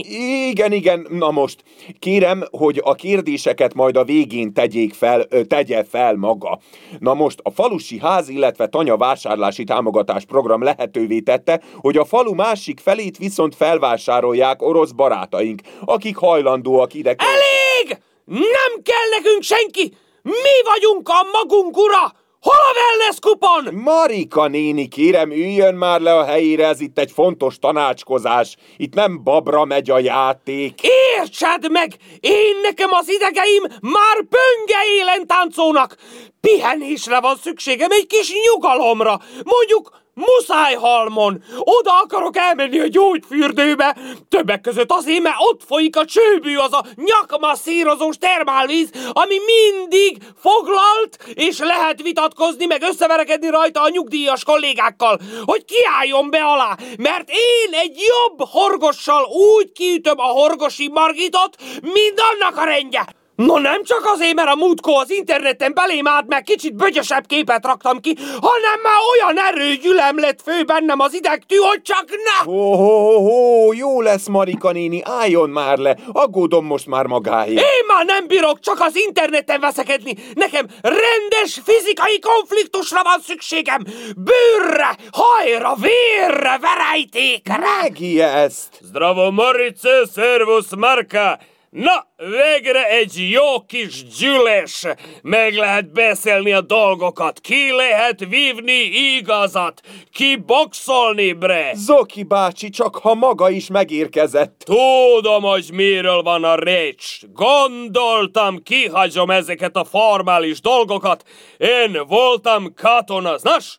Igen, 0.49 0.73
igen, 0.73 1.07
na 1.11 1.31
most. 1.31 1.63
Kérem, 1.99 2.45
hogy 2.51 2.81
a 2.85 2.95
kérdéseket 2.95 3.75
majd 3.75 3.97
a 3.97 4.05
végén 4.05 4.53
tegyék 4.53 4.95
fel, 4.95 5.27
tegye 5.49 5.85
fel 5.91 6.15
maga. 6.15 6.59
Na 6.99 7.15
most, 7.15 7.39
a 7.43 7.51
falusi 7.51 7.99
ház, 7.99 8.29
illetve 8.29 8.67
tanya 8.67 8.97
vásárlási 8.97 9.65
támogatás 9.65 10.25
program 10.25 10.63
lehetővé 10.63 11.21
tette, 11.21 11.61
hogy 11.77 11.97
a 11.97 12.05
falu 12.05 12.35
másik 12.35 12.81
felét 12.81 13.19
viszont 13.19 13.55
felvásárolják 13.55 14.63
orosz 14.63 14.91
barátaink, 14.91 15.61
akik 15.85 16.17
hajlandóak 16.17 16.95
ide... 16.95 17.15
Elég! 17.19 17.99
Nem 18.25 18.83
kell 18.83 19.09
nekünk 19.19 19.43
senki! 19.43 19.93
Mi 20.25 20.63
vagyunk 20.65 21.09
a 21.09 21.27
magunk 21.33 21.77
ura! 21.77 22.13
Hol 22.41 22.55
a 22.55 22.75
wellness 22.77 23.19
kupon? 23.21 23.75
Marika 23.75 24.47
néni, 24.47 24.89
kérem, 24.89 25.31
üljön 25.31 25.75
már 25.75 26.01
le 26.01 26.15
a 26.17 26.25
helyére, 26.25 26.67
ez 26.67 26.81
itt 26.81 26.99
egy 26.99 27.11
fontos 27.11 27.59
tanácskozás. 27.59 28.57
Itt 28.77 28.95
nem 28.95 29.23
babra 29.23 29.65
megy 29.65 29.91
a 29.91 29.99
játék. 29.99 30.81
Értsed 31.17 31.71
meg! 31.71 31.97
Én 32.21 32.61
nekem 32.63 32.93
az 32.93 33.09
idegeim 33.09 33.63
már 33.81 34.17
pönge 34.17 34.79
élen 34.99 35.27
táncolnak! 35.27 35.97
Pihenésre 36.41 37.21
van 37.21 37.37
szükségem, 37.37 37.91
egy 37.91 38.07
kis 38.07 38.33
nyugalomra! 38.45 39.21
Mondjuk 39.43 40.04
Muszájhalmon! 40.15 41.43
Oda 41.59 42.01
akarok 42.03 42.37
elmenni 42.37 42.81
a 42.81 42.89
gyógyfürdőbe! 42.89 43.97
Többek 44.29 44.61
között 44.61 44.93
azért, 44.93 45.23
mert 45.23 45.37
ott 45.39 45.63
folyik 45.67 45.97
a 45.97 46.05
csőbű, 46.05 46.57
az 46.57 46.73
a 46.73 46.85
nyakmasszírozós 46.95 48.19
termálvíz, 48.19 48.91
ami 49.13 49.37
mindig 49.47 50.23
foglalt, 50.41 51.19
és 51.35 51.59
lehet 51.59 52.03
vitatkozni, 52.03 52.67
meg 52.67 52.83
összeverekedni 52.83 53.49
rajta 53.49 53.83
a 53.83 53.89
nyugdíjas 53.89 54.45
kollégákkal, 54.45 55.21
hogy 55.45 55.65
kiálljon 55.65 56.31
be 56.31 56.45
alá, 56.45 56.77
mert 56.99 57.29
én 57.29 57.73
egy 57.73 57.97
jobb 57.97 58.49
horgossal 58.49 59.25
úgy 59.25 59.73
kiütöm 59.73 60.19
a 60.19 60.23
horgosi 60.23 60.89
Margitot, 60.89 61.57
mint 61.81 62.23
annak 62.33 62.57
a 62.57 62.65
rendje! 62.65 63.23
No 63.37 63.59
nem 63.59 63.85
csak 63.85 64.03
azért, 64.05 64.35
mert 64.35 64.49
a 64.49 64.55
múltkor 64.55 64.95
az 65.01 65.11
interneten 65.11 65.75
belém 65.75 66.07
állt, 66.07 66.27
meg 66.27 66.43
kicsit 66.43 66.75
bögyösebb 66.75 67.27
képet 67.27 67.65
raktam 67.65 68.01
ki, 68.01 68.17
hanem 68.41 68.81
már 68.83 68.99
olyan 69.13 69.39
erőgyülem 69.47 70.19
lett 70.19 70.43
fő 70.43 70.65
bennem 70.65 71.01
az 71.01 71.15
idegtű, 71.15 71.57
hogy 71.57 71.83
csak 71.83 72.05
ne! 72.09 72.51
Ó, 72.53 72.75
hó, 72.75 73.19
hó, 73.19 73.73
jó 73.73 74.01
lesz, 74.01 74.27
Marika 74.27 74.73
néni, 74.73 75.03
álljon 75.05 75.51
már 75.51 75.79
le, 75.79 75.97
aggódom 76.13 76.65
most 76.67 76.87
már 76.87 77.07
magáért. 77.07 77.61
Én 77.61 77.87
már 77.87 78.05
nem 78.05 78.27
bírok 78.27 78.61
csak 78.61 78.81
az 78.81 78.97
interneten 78.97 79.61
veszekedni. 79.61 80.15
Nekem 80.35 80.67
rendes 80.83 81.61
fizikai 81.65 82.19
konfliktusra 82.19 83.03
van 83.03 83.21
szükségem. 83.21 83.85
Bőrre, 84.17 84.97
hajra, 85.13 85.75
vérre, 85.75 86.59
verejtékre. 86.59 87.59
Megijeszt! 87.83 88.79
Zdravo, 88.83 89.31
Marice, 89.31 90.03
servus, 90.15 90.67
Marka! 90.77 91.39
Na, 91.75 92.07
végre 92.17 92.89
egy 92.89 93.31
jó 93.31 93.65
kis 93.67 94.05
gyűlés! 94.05 94.87
Meg 95.23 95.55
lehet 95.55 95.93
beszélni 95.93 96.53
a 96.53 96.61
dolgokat, 96.61 97.41
ki 97.41 97.73
lehet 97.73 98.19
vívni 98.19 98.81
igazat, 99.17 99.81
ki 100.13 100.37
boxolni, 100.37 101.33
bre! 101.33 101.73
Zoki 101.75 102.23
bácsi, 102.23 102.69
csak 102.69 102.97
ha 102.97 103.15
maga 103.15 103.51
is 103.51 103.67
megérkezett. 103.67 104.65
Tudom, 104.65 105.43
hogy 105.43 105.71
miről 105.73 106.23
van 106.23 106.45
a 106.45 106.55
récs. 106.55 107.19
Gondoltam, 107.33 108.63
kihagyom 108.63 109.31
ezeket 109.31 109.77
a 109.77 109.85
formális 109.85 110.61
dolgokat. 110.61 111.25
Én 111.57 112.03
voltam 112.07 112.75
katona. 112.75 113.37
Nos, 113.43 113.79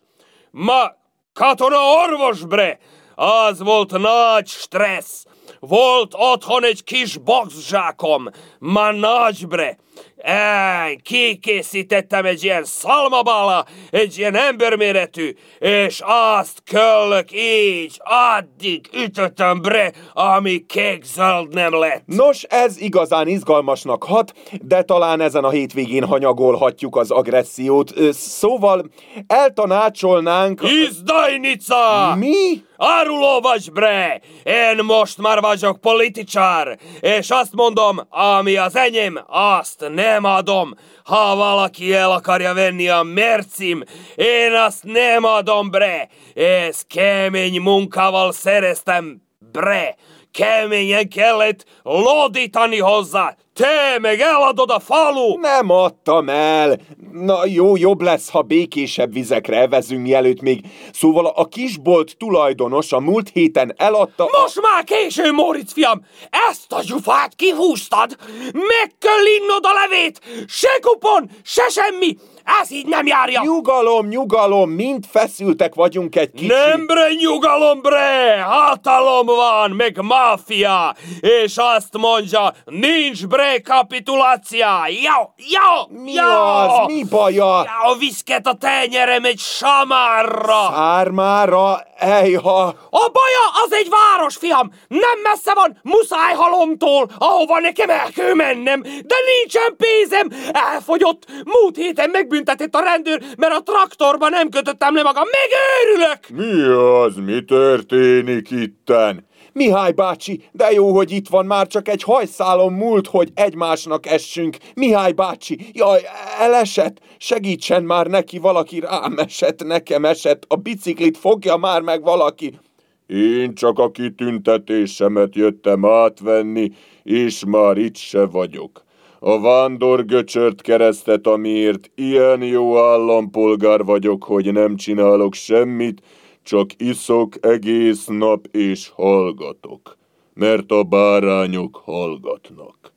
ma 0.50 0.92
katona 1.32 1.78
orvos, 1.78 2.44
bre! 2.44 2.78
Az 3.14 3.62
volt 3.62 3.98
nagy 3.98 4.46
stressz. 4.46 5.24
Volt 5.68 6.14
otthon 6.14 6.64
egy 6.64 6.84
kis 6.84 7.16
boxzsákom, 7.16 8.28
ma 8.58 8.92
nagy, 8.92 9.46
bre! 9.48 9.76
Ej, 10.16 10.96
kikészítettem 11.02 12.24
egy 12.24 12.44
ilyen 12.44 12.64
szalmabala, 12.64 13.64
egy 13.90 14.18
ilyen 14.18 14.34
emberméretű, 14.34 15.34
és 15.58 16.02
azt 16.40 16.62
köllök 16.70 17.32
így, 17.32 18.00
addig 18.38 18.88
ütöttem 18.92 19.60
bre, 19.60 19.92
ami 20.12 20.66
kék-zöld 20.66 21.54
nem 21.54 21.74
lett. 21.74 22.02
Nos, 22.06 22.42
ez 22.42 22.80
igazán 22.80 23.28
izgalmasnak 23.28 24.04
hat, 24.04 24.32
de 24.62 24.82
talán 24.82 25.20
ezen 25.20 25.44
a 25.44 25.50
hétvégén 25.50 26.04
hanyagolhatjuk 26.04 26.96
az 26.96 27.10
agressziót. 27.10 27.92
Szóval 28.12 28.90
eltanácsolnánk... 29.26 30.60
Izdajnica! 30.62 32.14
Mi? 32.18 32.64
Áruló 32.76 33.40
vagy, 33.40 33.72
bre! 33.72 34.20
Én 34.42 34.84
most 34.84 35.18
már 35.18 35.40
vagyok 35.40 35.80
politicsár, 35.80 36.78
és 37.00 37.30
azt 37.30 37.52
mondom, 37.52 38.00
ami 38.08 38.56
az 38.56 38.76
enyém, 38.76 39.20
azt 39.26 39.86
nem 39.94 40.24
adom. 40.24 40.74
Ha 41.04 41.36
valaki 41.36 41.94
el 41.94 42.10
akarja 42.10 42.54
venni 42.54 42.88
a 42.88 43.02
mercim, 43.02 43.82
én 44.14 44.52
azt 44.52 44.82
nem 44.82 45.24
adom, 45.24 45.70
bre! 45.70 46.08
Ez 46.34 46.82
kemény 46.82 47.60
munkával 47.60 48.32
szereztem, 48.32 49.22
bre! 49.52 49.96
Keményen 50.36 51.08
kellett 51.08 51.64
lodítani 51.82 52.78
hozzá, 52.78 53.36
te 53.54 53.98
meg 54.00 54.20
eladod 54.20 54.70
a 54.70 54.78
falu! 54.80 55.38
Nem 55.38 55.70
adtam 55.70 56.28
el. 56.28 56.78
Na 57.12 57.44
jó, 57.46 57.76
jobb 57.76 58.00
lesz, 58.00 58.30
ha 58.30 58.42
békésebb 58.42 59.12
vizekre 59.12 59.56
evezünk, 59.60 60.02
mielőtt 60.02 60.40
még... 60.40 60.60
Szóval 60.92 61.26
a 61.26 61.44
kisbolt 61.44 62.16
tulajdonos 62.16 62.92
a 62.92 63.00
múlt 63.00 63.28
héten 63.32 63.74
eladta... 63.76 64.24
a- 64.24 64.40
Most 64.40 64.60
már 64.60 64.84
késő, 64.84 65.32
Móricz 65.32 65.72
fiam! 65.72 66.04
Ezt 66.50 66.72
a 66.72 66.80
gyufát 66.82 67.34
kihúztad! 67.34 68.16
Meg 68.52 68.92
kell 68.98 69.26
innod 69.40 69.64
a 69.64 69.72
levét! 69.72 70.20
Se 70.48 70.78
kupon, 70.82 71.30
se 71.44 71.68
semmi! 71.68 72.16
Ez 72.60 72.70
így 72.70 72.86
nem 72.86 73.06
járja! 73.06 73.40
Nyugalom, 73.44 74.06
nyugalom, 74.06 74.70
mind 74.70 75.04
feszültek 75.10 75.74
vagyunk 75.74 76.16
egy 76.16 76.30
kicsit. 76.30 76.48
Nem 76.48 76.86
bre, 76.86 77.12
nyugalom 77.12 77.80
bre! 77.80 78.42
Hatalom 78.42 79.26
van, 79.26 79.70
meg 79.70 80.00
máfia! 80.02 80.94
És 81.20 81.54
azt 81.56 81.96
mondja, 81.96 82.52
nincs 82.64 83.26
bre 83.26 83.60
kapitulácia! 83.60 84.68
Jó, 84.88 85.32
jó, 85.36 85.98
Mi 86.02 86.12
jó! 86.12 86.24
az? 86.24 86.86
Mi 86.86 87.04
baja? 87.10 87.66
Jó, 87.84 87.94
viszket 87.98 88.46
a 88.46 88.54
tenyerem 88.54 89.24
egy 89.24 89.38
samárra! 89.38 90.70
Ármára, 90.74 91.80
ejha! 91.98 92.64
A 92.90 93.10
baja 93.12 93.64
az 93.64 93.72
egy 93.72 93.88
város, 93.88 94.36
fiam! 94.36 94.70
Nem 94.88 95.20
messze 95.22 95.54
van 95.54 95.80
Muszájhalomtól, 95.82 97.10
ahova 97.18 97.60
nekem 97.60 97.90
el 97.90 98.10
kell 98.14 98.34
mennem, 98.34 98.82
de 98.82 99.14
nincsen 99.36 99.76
pénzem! 99.76 100.50
Elfogyott! 100.52 101.26
Múlt 101.44 101.76
héten 101.76 102.10
megbüntetett 102.36 102.74
a 102.74 102.84
rendőr, 102.84 103.22
mert 103.36 103.52
a 103.52 103.62
traktorba 103.62 104.28
nem 104.28 104.48
kötöttem 104.48 104.94
le 104.94 105.02
magam. 105.02 105.24
Megőrülök! 105.38 106.28
Mi 106.28 106.62
az? 106.72 107.16
Mi 107.16 107.44
történik 107.44 108.50
itten? 108.50 109.26
Mihály 109.52 109.92
bácsi, 109.92 110.42
de 110.52 110.72
jó, 110.72 110.94
hogy 110.94 111.10
itt 111.10 111.28
van, 111.28 111.46
már 111.46 111.66
csak 111.66 111.88
egy 111.88 112.02
hajszálon 112.02 112.72
múlt, 112.72 113.06
hogy 113.06 113.30
egymásnak 113.34 114.06
essünk. 114.06 114.56
Mihály 114.74 115.12
bácsi, 115.12 115.58
jaj, 115.72 116.00
elesett, 116.38 116.96
segítsen 117.18 117.82
már 117.82 118.06
neki, 118.06 118.38
valaki 118.38 118.80
rám 118.80 119.18
esett, 119.18 119.64
nekem 119.64 120.04
esett, 120.04 120.44
a 120.48 120.56
biciklit 120.56 121.18
fogja 121.18 121.56
már 121.56 121.80
meg 121.80 122.02
valaki. 122.02 122.58
Én 123.06 123.54
csak 123.54 123.78
a 123.78 123.90
kitüntetésemet 123.90 125.34
jöttem 125.34 125.84
átvenni, 125.84 126.72
és 127.02 127.44
már 127.46 127.76
itt 127.76 127.96
se 127.96 128.26
vagyok. 128.26 128.85
A 129.18 129.40
vándorgöcsört 129.40 130.60
keresztet, 130.60 131.26
amiért 131.26 131.90
ilyen 131.94 132.42
jó 132.42 132.78
állampolgár 132.78 133.84
vagyok, 133.84 134.24
hogy 134.24 134.52
nem 134.52 134.76
csinálok 134.76 135.34
semmit, 135.34 136.02
csak 136.42 136.70
iszok 136.76 137.34
egész 137.40 138.06
nap 138.06 138.46
és 138.50 138.90
hallgatok, 138.94 139.96
mert 140.34 140.70
a 140.70 140.82
bárányok 140.82 141.80
hallgatnak. 141.84 142.92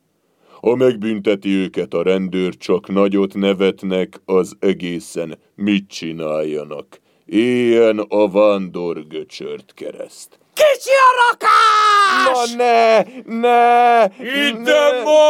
Ha 0.60 0.74
megbünteti 0.74 1.48
őket 1.48 1.94
a 1.94 2.02
rendőr, 2.02 2.56
csak 2.56 2.88
nagyot 2.88 3.34
nevetnek 3.34 4.20
az 4.24 4.56
egészen, 4.58 5.38
mit 5.54 5.88
csináljanak. 5.88 7.00
Éljen 7.26 7.98
a 7.98 8.28
vándorgöcsört 8.28 9.72
kereszt. 9.74 10.38
Kicsi 10.54 10.90
a 10.90 11.30
rakás! 11.30 11.79
Na 12.30 12.46
ne, 12.56 13.04
ne, 13.26 14.10
Ide 14.20 15.02
mo! 15.04 15.20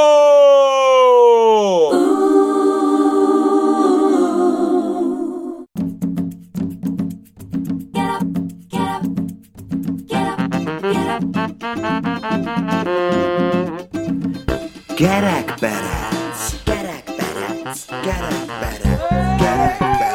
Gerekberec, 14.97 16.41
gerekberec, 16.67 17.79
gerekberec, 18.05 19.01
Berec. 19.41 20.10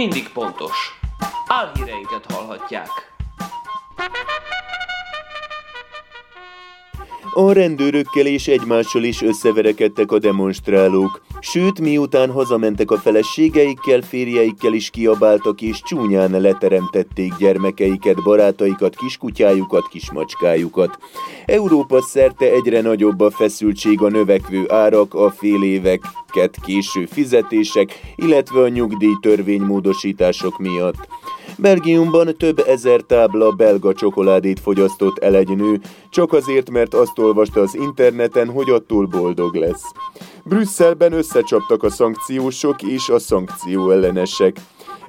Idő 0.00 0.12
mindig 0.12 0.32
pontos. 0.32 0.79
A 7.32 7.52
rendőrökkel 7.52 8.26
és 8.26 8.48
egymással 8.48 9.02
is 9.02 9.22
összeverekedtek 9.22 10.12
a 10.12 10.18
demonstrálók, 10.18 11.20
sőt, 11.40 11.80
miután 11.80 12.30
hazamentek 12.30 12.90
a 12.90 12.96
feleségeikkel, 12.96 14.00
férjeikkel 14.00 14.72
is 14.72 14.90
kiabáltak 14.90 15.60
és 15.60 15.82
csúnyán 15.82 16.40
leteremtették 16.40 17.32
gyermekeiket, 17.38 18.22
barátaikat, 18.22 18.96
kiskutyájukat, 18.96 19.88
kismacskájukat. 19.88 20.98
Európa 21.46 22.02
szerte 22.02 22.50
egyre 22.50 22.80
nagyobb 22.80 23.20
a 23.20 23.30
feszültség 23.30 24.02
a 24.02 24.08
növekvő 24.08 24.64
árak, 24.68 25.14
a 25.14 25.30
fél 25.30 25.62
éveket 25.62 26.56
késő 26.64 27.06
fizetések, 27.06 28.00
illetve 28.16 28.60
a 28.60 28.68
nyugdíjtörvény 28.68 29.62
módosítások 29.62 30.58
miatt. 30.58 31.08
Belgiumban 31.60 32.36
több 32.36 32.58
ezer 32.66 33.00
tábla 33.00 33.50
belga 33.50 33.94
csokoládét 33.94 34.60
fogyasztott 34.60 35.18
el 35.18 35.34
egy 35.34 35.56
nő, 35.56 35.80
csak 36.10 36.32
azért, 36.32 36.70
mert 36.70 36.94
azt 36.94 37.18
olvasta 37.18 37.60
az 37.60 37.74
interneten, 37.74 38.50
hogy 38.50 38.70
attól 38.70 39.06
boldog 39.06 39.54
lesz. 39.54 39.82
Brüsszelben 40.44 41.12
összecsaptak 41.12 41.82
a 41.82 41.90
szankciósok 41.90 42.82
és 42.82 43.08
a 43.08 43.18
szankció 43.18 43.90
ellenesek. 43.90 44.56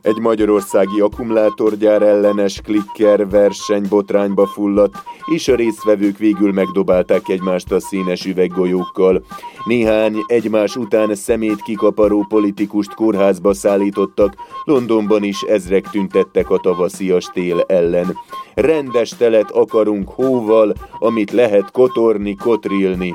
Egy 0.01 0.19
magyarországi 0.19 0.99
akkumulátorgyár 0.99 2.01
ellenes 2.01 2.61
klikker 2.61 3.29
verseny 3.29 3.85
botrányba 3.89 4.47
fulladt, 4.47 4.95
és 5.25 5.47
a 5.47 5.55
résztvevők 5.55 6.17
végül 6.17 6.53
megdobálták 6.53 7.29
egymást 7.29 7.71
a 7.71 7.79
színes 7.79 8.25
üveggolyókkal. 8.25 9.23
Néhány 9.65 10.15
egymás 10.27 10.75
után 10.75 11.15
szemét 11.15 11.61
kikaparó 11.61 12.25
politikust 12.29 12.93
kórházba 12.93 13.53
szállítottak, 13.53 14.33
Londonban 14.63 15.23
is 15.23 15.41
ezrek 15.41 15.89
tüntettek 15.89 16.49
a 16.49 16.57
tavaszias 16.57 17.25
tél 17.25 17.61
ellen. 17.61 18.17
Rendes 18.53 19.09
telet 19.09 19.51
akarunk 19.51 20.09
hóval, 20.09 20.73
amit 20.99 21.31
lehet 21.31 21.71
kotorni, 21.71 22.35
kotrilni 22.35 23.13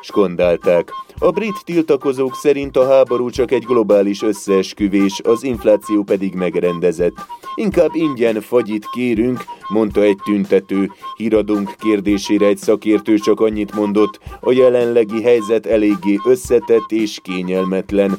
skandálták. 0.00 0.92
A 1.18 1.30
brit 1.30 1.64
tiltakozók 1.64 2.34
szerint 2.34 2.76
a 2.76 2.86
háború 2.88 3.30
csak 3.30 3.50
egy 3.50 3.64
globális 3.64 4.22
összeesküvés, 4.22 5.20
az 5.24 5.42
infláció 5.42 6.02
pedig 6.02 6.34
megrendezett. 6.34 7.14
Inkább 7.54 7.90
ingyen 7.92 8.40
fagyit 8.40 8.86
kérünk, 8.92 9.44
mondta 9.68 10.02
egy 10.02 10.18
tüntető. 10.24 10.90
Híradónk 11.16 11.74
kérdésére 11.78 12.46
egy 12.46 12.56
szakértő 12.56 13.18
csak 13.18 13.40
annyit 13.40 13.74
mondott, 13.74 14.20
a 14.40 14.52
jelenlegi 14.52 15.22
helyzet 15.22 15.66
eléggé 15.66 16.18
összetett 16.24 16.90
és 16.90 17.18
kényelmetlen. 17.22 18.18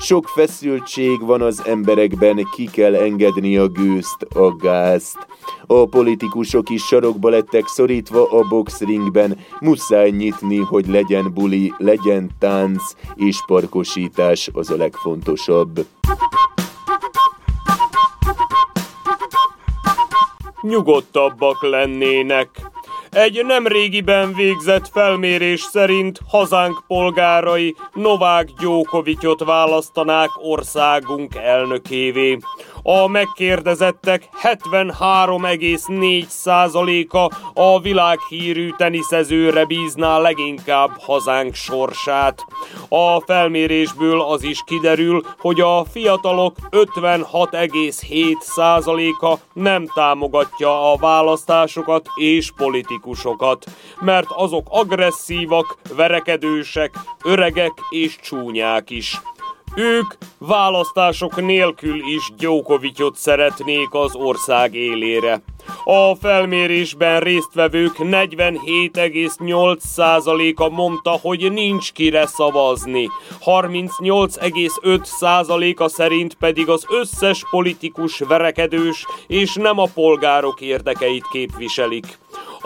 Sok 0.00 0.28
feszültség 0.28 1.20
van 1.20 1.42
az 1.42 1.62
emberekben, 1.66 2.46
ki 2.54 2.64
kell 2.64 2.94
engedni 2.94 3.56
a 3.56 3.68
gőzt, 3.68 4.22
a 4.34 4.56
gázt. 4.56 5.26
A 5.66 5.86
politikusok 5.86 6.70
is 6.70 6.84
sarokba 6.84 7.28
lettek 7.28 7.66
szorítva 7.66 8.30
a 8.30 8.48
boxringben, 8.48 9.38
muszáj 9.60 10.10
nyitni, 10.10 10.56
hogy 10.56 10.86
legyen 10.86 11.32
buli, 11.34 11.72
legyen 11.78 12.30
tánc, 12.38 12.82
és 13.14 13.42
parkosítás 13.46 14.50
az 14.52 14.70
a 14.70 14.76
legfontosabb. 14.76 15.86
nyugodtabbak 20.60 21.62
lennének. 21.62 22.48
Egy 23.10 23.44
nemrégiben 23.44 24.34
végzett 24.34 24.88
felmérés 24.88 25.60
szerint 25.60 26.20
hazánk 26.28 26.82
polgárai 26.86 27.74
Novák 27.92 28.48
Gyókovicsot 28.60 29.44
választanák 29.44 30.28
országunk 30.36 31.34
elnökévé. 31.34 32.38
A 32.90 33.08
megkérdezettek 33.08 34.28
73,4%-a 34.42 37.34
a 37.60 37.80
világhírű 37.80 38.70
teniszezőre 38.76 39.64
bízná 39.64 40.18
leginkább 40.18 40.90
hazánk 41.00 41.54
sorsát. 41.54 42.44
A 42.88 43.20
felmérésből 43.20 44.22
az 44.22 44.42
is 44.42 44.62
kiderül, 44.66 45.22
hogy 45.38 45.60
a 45.60 45.84
fiatalok 45.84 46.56
56,7%-a 46.70 49.34
nem 49.52 49.86
támogatja 49.94 50.92
a 50.92 50.96
választásokat 50.96 52.08
és 52.14 52.52
politikusokat, 52.56 53.66
mert 54.00 54.28
azok 54.28 54.66
agresszívak, 54.70 55.78
verekedősek, 55.96 56.94
öregek 57.24 57.72
és 57.90 58.18
csúnyák 58.22 58.90
is. 58.90 59.20
Ők 59.76 60.14
választások 60.38 61.40
nélkül 61.40 61.96
is 61.96 62.32
Gyókovicsot 62.38 63.16
szeretnék 63.16 63.88
az 63.90 64.14
ország 64.14 64.74
élére. 64.74 65.42
A 65.84 66.14
felmérésben 66.14 67.20
résztvevők 67.20 67.92
47,8%-a 67.98 70.68
mondta, 70.68 71.10
hogy 71.10 71.52
nincs 71.52 71.92
kire 71.92 72.26
szavazni. 72.26 73.08
38,5%-a 73.44 75.88
szerint 75.88 76.34
pedig 76.34 76.68
az 76.68 76.84
összes 76.88 77.44
politikus 77.50 78.18
verekedős 78.18 79.06
és 79.26 79.54
nem 79.54 79.78
a 79.78 79.86
polgárok 79.94 80.60
érdekeit 80.60 81.28
képviselik. 81.30 82.18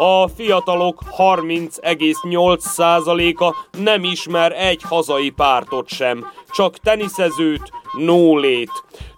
A 0.02 0.28
fiatalok 0.28 1.02
30,8%-a 1.18 3.54
nem 3.78 4.04
ismer 4.04 4.52
egy 4.52 4.82
hazai 4.82 5.30
pártot 5.30 5.88
sem, 5.88 6.26
csak 6.50 6.78
teniszezőt, 6.78 7.70
nólét. 7.92 8.70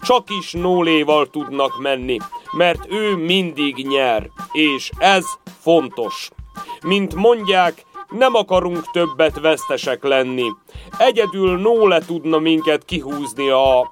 Csak 0.03 0.31
is 0.39 0.53
nóléval 0.53 1.27
tudnak 1.27 1.79
menni, 1.79 2.19
mert 2.57 2.91
ő 2.91 3.17
mindig 3.17 3.87
nyer, 3.87 4.31
és 4.53 4.91
ez 4.99 5.25
fontos. 5.61 6.31
Mint 6.83 7.15
mondják, 7.15 7.85
nem 8.09 8.35
akarunk 8.35 8.91
többet 8.91 9.41
vesztesek 9.41 10.03
lenni. 10.03 10.47
Egyedül 10.99 11.59
Nóle 11.59 12.01
tudna 12.01 12.39
minket 12.39 12.85
kihúzni 12.85 13.49
a 13.49 13.91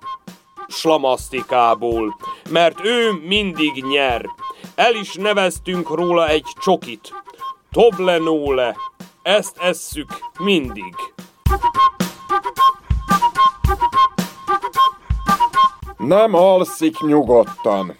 slamasztikából, 0.68 2.16
mert 2.50 2.84
ő 2.84 3.10
mindig 3.26 3.84
nyer. 3.84 4.26
El 4.82 4.94
is 4.94 5.14
neveztünk 5.14 5.88
róla 5.88 6.28
egy 6.28 6.46
csokit. 6.60 7.12
Toblenóle. 7.70 8.76
Ezt 9.22 9.56
esszük 9.58 10.08
mindig. 10.38 10.94
Nem 15.96 16.34
alszik 16.34 17.00
nyugodtan. 17.00 17.96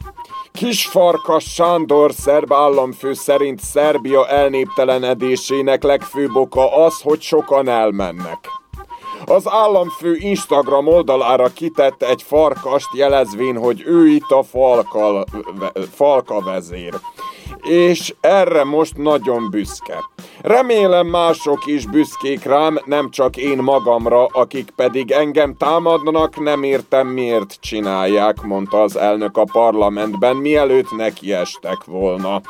Kisfarkas 0.53 1.45
Sándor 1.45 2.13
szerb 2.13 2.53
államfő 2.53 3.13
szerint 3.13 3.61
Szerbia 3.61 4.29
elnéptelenedésének 4.29 5.83
legfőbb 5.83 6.37
oka 6.37 6.85
az, 6.85 7.01
hogy 7.01 7.21
sokan 7.21 7.69
elmennek. 7.69 8.62
Az 9.25 9.49
államfő 9.49 10.17
Instagram 10.17 10.87
oldalára 10.87 11.49
kitett 11.49 12.03
egy 12.03 12.23
farkast 12.23 12.95
jelezvén, 12.95 13.59
hogy 13.59 13.83
ő 13.87 14.09
itt 14.09 14.31
a 14.31 14.43
falkal, 14.43 15.25
falka 15.95 16.41
vezér. 16.41 16.95
És 17.63 18.15
erre 18.21 18.65
most 18.65 18.97
nagyon 18.97 19.51
büszke. 19.51 19.99
Remélem 20.41 21.07
mások 21.07 21.67
is 21.67 21.87
büszkék 21.87 22.45
rám, 22.45 22.79
nem 22.85 23.11
csak 23.11 23.37
én 23.37 23.59
magamra, 23.59 24.27
akik 24.27 24.71
pedig 24.77 25.11
engem 25.11 25.57
támadnak, 25.57 26.41
nem 26.41 26.63
értem 26.63 27.07
miért 27.07 27.57
csinálják, 27.61 28.43
mondta 28.43 28.83
az 28.83 28.97
elnök 28.97 29.37
a 29.37 29.45
parlamentben, 29.53 30.37
mielőtt 30.37 30.97
nekiestek 30.97 31.85
volna. 31.85 32.41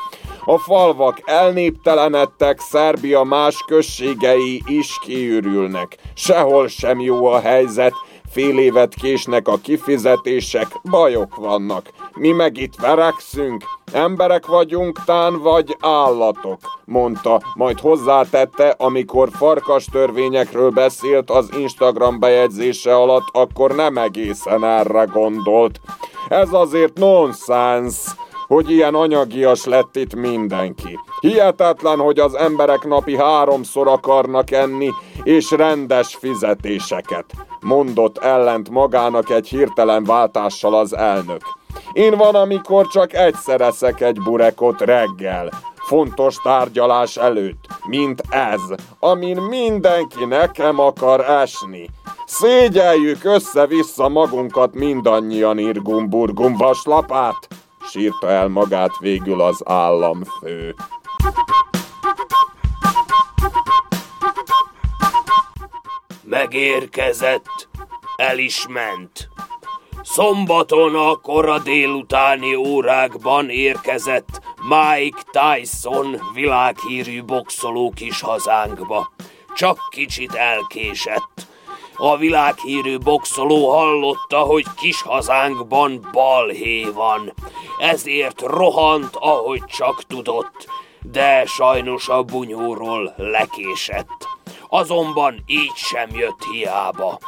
A 0.45 0.57
falvak 0.57 1.21
elnéptelenedtek, 1.25 2.59
Szerbia 2.59 3.23
más 3.23 3.63
községei 3.67 4.61
is 4.65 4.99
kiürülnek. 5.05 5.97
Sehol 6.15 6.67
sem 6.67 6.99
jó 6.99 7.25
a 7.25 7.39
helyzet, 7.39 7.93
fél 8.33 8.59
évet 8.59 8.93
késnek 8.93 9.47
a 9.47 9.57
kifizetések, 9.63 10.67
bajok 10.89 11.35
vannak. 11.35 11.89
Mi 12.15 12.31
meg 12.31 12.57
itt 12.57 12.75
verekszünk, 12.75 13.63
emberek 13.91 14.45
vagyunk 14.45 15.03
tán 15.05 15.41
vagy 15.41 15.77
állatok, 15.79 16.59
mondta, 16.85 17.41
majd 17.53 17.79
hozzátette, 17.79 18.75
amikor 18.77 19.29
farkas 19.31 19.85
törvényekről 19.85 20.69
beszélt 20.69 21.29
az 21.29 21.49
Instagram 21.57 22.19
bejegyzése 22.19 22.95
alatt, 22.95 23.27
akkor 23.31 23.75
nem 23.75 23.97
egészen 23.97 24.63
erre 24.63 25.03
gondolt. 25.03 25.79
Ez 26.27 26.53
azért 26.53 26.97
nonsens, 26.97 27.95
hogy 28.53 28.71
ilyen 28.71 28.95
anyagias 28.95 29.65
lett 29.65 29.95
itt 29.95 30.15
mindenki. 30.15 30.99
Hihetetlen, 31.19 31.99
hogy 31.99 32.19
az 32.19 32.33
emberek 32.35 32.83
napi 32.83 33.17
háromszor 33.17 33.87
akarnak 33.87 34.51
enni, 34.51 34.89
és 35.23 35.51
rendes 35.51 36.15
fizetéseket, 36.15 37.25
mondott 37.59 38.17
ellent 38.17 38.69
magának 38.69 39.29
egy 39.29 39.47
hirtelen 39.47 40.03
váltással 40.03 40.73
az 40.73 40.95
elnök. 40.95 41.41
Én 41.93 42.17
van, 42.17 42.35
amikor 42.35 42.87
csak 42.87 43.13
egyszer 43.13 43.61
eszek 43.61 44.01
egy 44.01 44.19
burekot 44.23 44.81
reggel, 44.81 45.49
fontos 45.75 46.35
tárgyalás 46.43 47.17
előtt, 47.17 47.65
mint 47.87 48.21
ez, 48.29 48.61
amin 48.99 49.37
mindenki 49.37 50.25
nekem 50.25 50.79
akar 50.79 51.29
esni. 51.29 51.89
Szégyeljük 52.25 53.23
össze-vissza 53.23 54.09
magunkat 54.09 54.73
mindannyian 54.73 55.57
irgumburgum 55.57 56.57
vaslapát, 56.57 57.47
sírta 57.89 58.29
el 58.29 58.47
magát 58.47 58.97
végül 58.99 59.41
az 59.41 59.61
államfő. 59.65 60.75
Megérkezett, 66.23 67.69
el 68.15 68.37
is 68.37 68.67
ment. 68.67 69.29
Szombaton 70.01 70.95
a 70.95 71.15
kora 71.15 71.59
délutáni 71.59 72.55
órákban 72.55 73.49
érkezett 73.49 74.41
Mike 74.61 75.21
Tyson 75.31 76.21
világhírű 76.33 77.23
boxoló 77.23 77.91
kis 77.95 78.21
hazánkba. 78.21 79.11
Csak 79.55 79.77
kicsit 79.89 80.33
elkésett. 80.33 81.47
A 81.95 82.17
világhírű 82.17 82.97
boxoló 82.97 83.69
hallotta, 83.69 84.39
hogy 84.39 84.65
kis 84.77 85.01
hazánkban 85.01 86.09
balhé 86.11 86.83
van. 86.93 87.33
Ezért 87.79 88.41
rohant, 88.41 89.15
ahogy 89.15 89.65
csak 89.65 90.03
tudott, 90.03 90.67
de 91.01 91.45
sajnos 91.45 92.09
a 92.09 92.23
bunyóról 92.23 93.13
lekésett. 93.17 94.27
Azonban 94.69 95.43
így 95.45 95.75
sem 95.75 96.09
jött 96.15 96.43
hiába. 96.51 97.19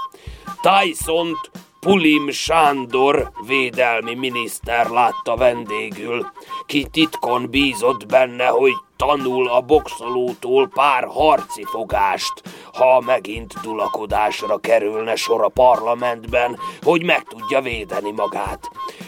tyson 0.62 1.38
Pulim 1.86 2.30
Sándor 2.30 3.32
védelmi 3.48 4.14
miniszter 4.14 4.90
látta 4.90 5.36
vendégül, 5.36 6.32
ki 6.66 6.86
titkon 6.86 7.50
bízott 7.50 8.06
benne, 8.06 8.46
hogy 8.46 8.74
tanul 8.96 9.48
a 9.48 9.62
boxolótól 9.62 10.70
pár 10.74 11.08
harci 11.08 11.64
fogást, 11.64 12.34
ha 12.74 13.02
megint 13.06 13.54
dulakodásra 13.62 14.58
kerülne 14.58 15.16
sor 15.16 15.44
a 15.44 15.50
parlamentben, 15.50 16.60
hogy 16.84 17.04
meg 17.04 17.24
tudja 17.24 17.62
védeni 17.62 18.12
magát. 18.12 18.60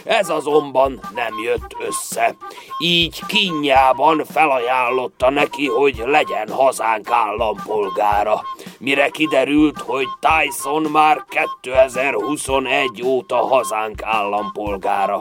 Ez 0.04 0.28
azonban 0.28 1.00
nem 1.14 1.38
jött 1.44 1.76
össze. 1.86 2.36
Így 2.78 3.26
kínjában 3.26 4.24
felajánlotta 4.24 5.30
neki, 5.30 5.66
hogy 5.66 6.02
legyen 6.06 6.48
hazánk 6.48 7.10
állampolgára. 7.10 8.42
Mire 8.78 9.08
kiderült, 9.08 9.78
hogy 9.80 10.06
Tyson 10.20 10.82
már 10.82 11.24
2021 11.60 13.02
óta 13.04 13.36
hazánk 13.36 14.02
állampolgára. 14.02 15.18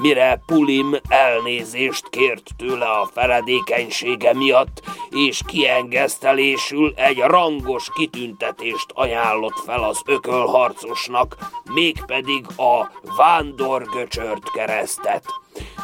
Mire 0.00 0.42
Pulim 0.46 0.96
elnézést 1.08 2.08
kért 2.08 2.50
tőle 2.56 2.86
a 2.86 3.08
feledékenysége 3.98 4.34
miatt, 4.34 4.82
és 5.10 5.40
kiengesztelésül 5.46 6.92
egy 6.96 7.18
rangos 7.18 7.88
kitüntetést 7.94 8.86
ajánlott 8.94 9.58
fel 9.64 9.84
az 9.84 10.02
ökölharcosnak, 10.06 11.36
mégpedig 11.64 12.46
a 12.56 12.90
vándorgöcsört 13.16 14.50
keresztet. 14.50 15.24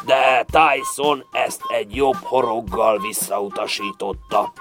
De 0.05 0.45
Tyson 0.45 1.25
ezt 1.31 1.61
egy 1.67 1.95
jobb 1.95 2.17
horoggal 2.23 2.99
visszautasította. 2.99 4.53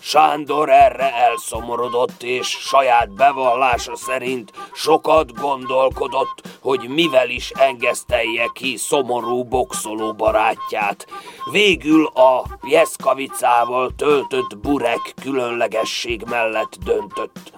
Sándor 0.00 0.70
erre 0.70 1.14
elszomorodott, 1.14 2.22
és 2.22 2.48
saját 2.48 3.14
bevallása 3.14 3.96
szerint 3.96 4.52
sokat 4.72 5.32
gondolkodott, 5.40 6.58
hogy 6.60 6.88
mivel 6.88 7.28
is 7.28 7.50
engesztelje 7.50 8.50
ki 8.52 8.76
szomorú 8.76 9.44
boxoló 9.44 10.12
barátját. 10.12 11.06
Végül 11.50 12.06
a 12.06 12.42
Pieszkavicával 12.60 13.90
töltött 13.96 14.58
burek 14.58 15.14
különlegesség 15.22 16.22
mellett 16.28 16.76
döntött. 16.84 17.52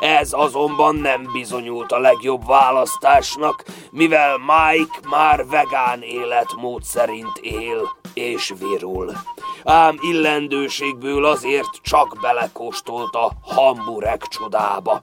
Ez 0.00 0.32
azonban 0.32 0.96
nem 0.96 1.28
bizonyult 1.32 1.92
a 1.92 1.98
legjobb 1.98 2.46
választásnak, 2.46 3.64
mivel 3.90 4.38
Mike 4.38 5.08
már 5.08 5.46
vegán 5.46 6.02
életmód 6.02 6.82
szerint 6.82 7.38
él 7.40 8.00
és 8.14 8.52
virul. 8.58 9.12
Ám 9.64 9.98
illendőségből 10.00 11.24
azért 11.24 11.68
csak 11.82 12.18
belekóstolt 12.20 13.14
a 13.14 13.32
hamburek 13.42 14.22
csodába. 14.22 15.00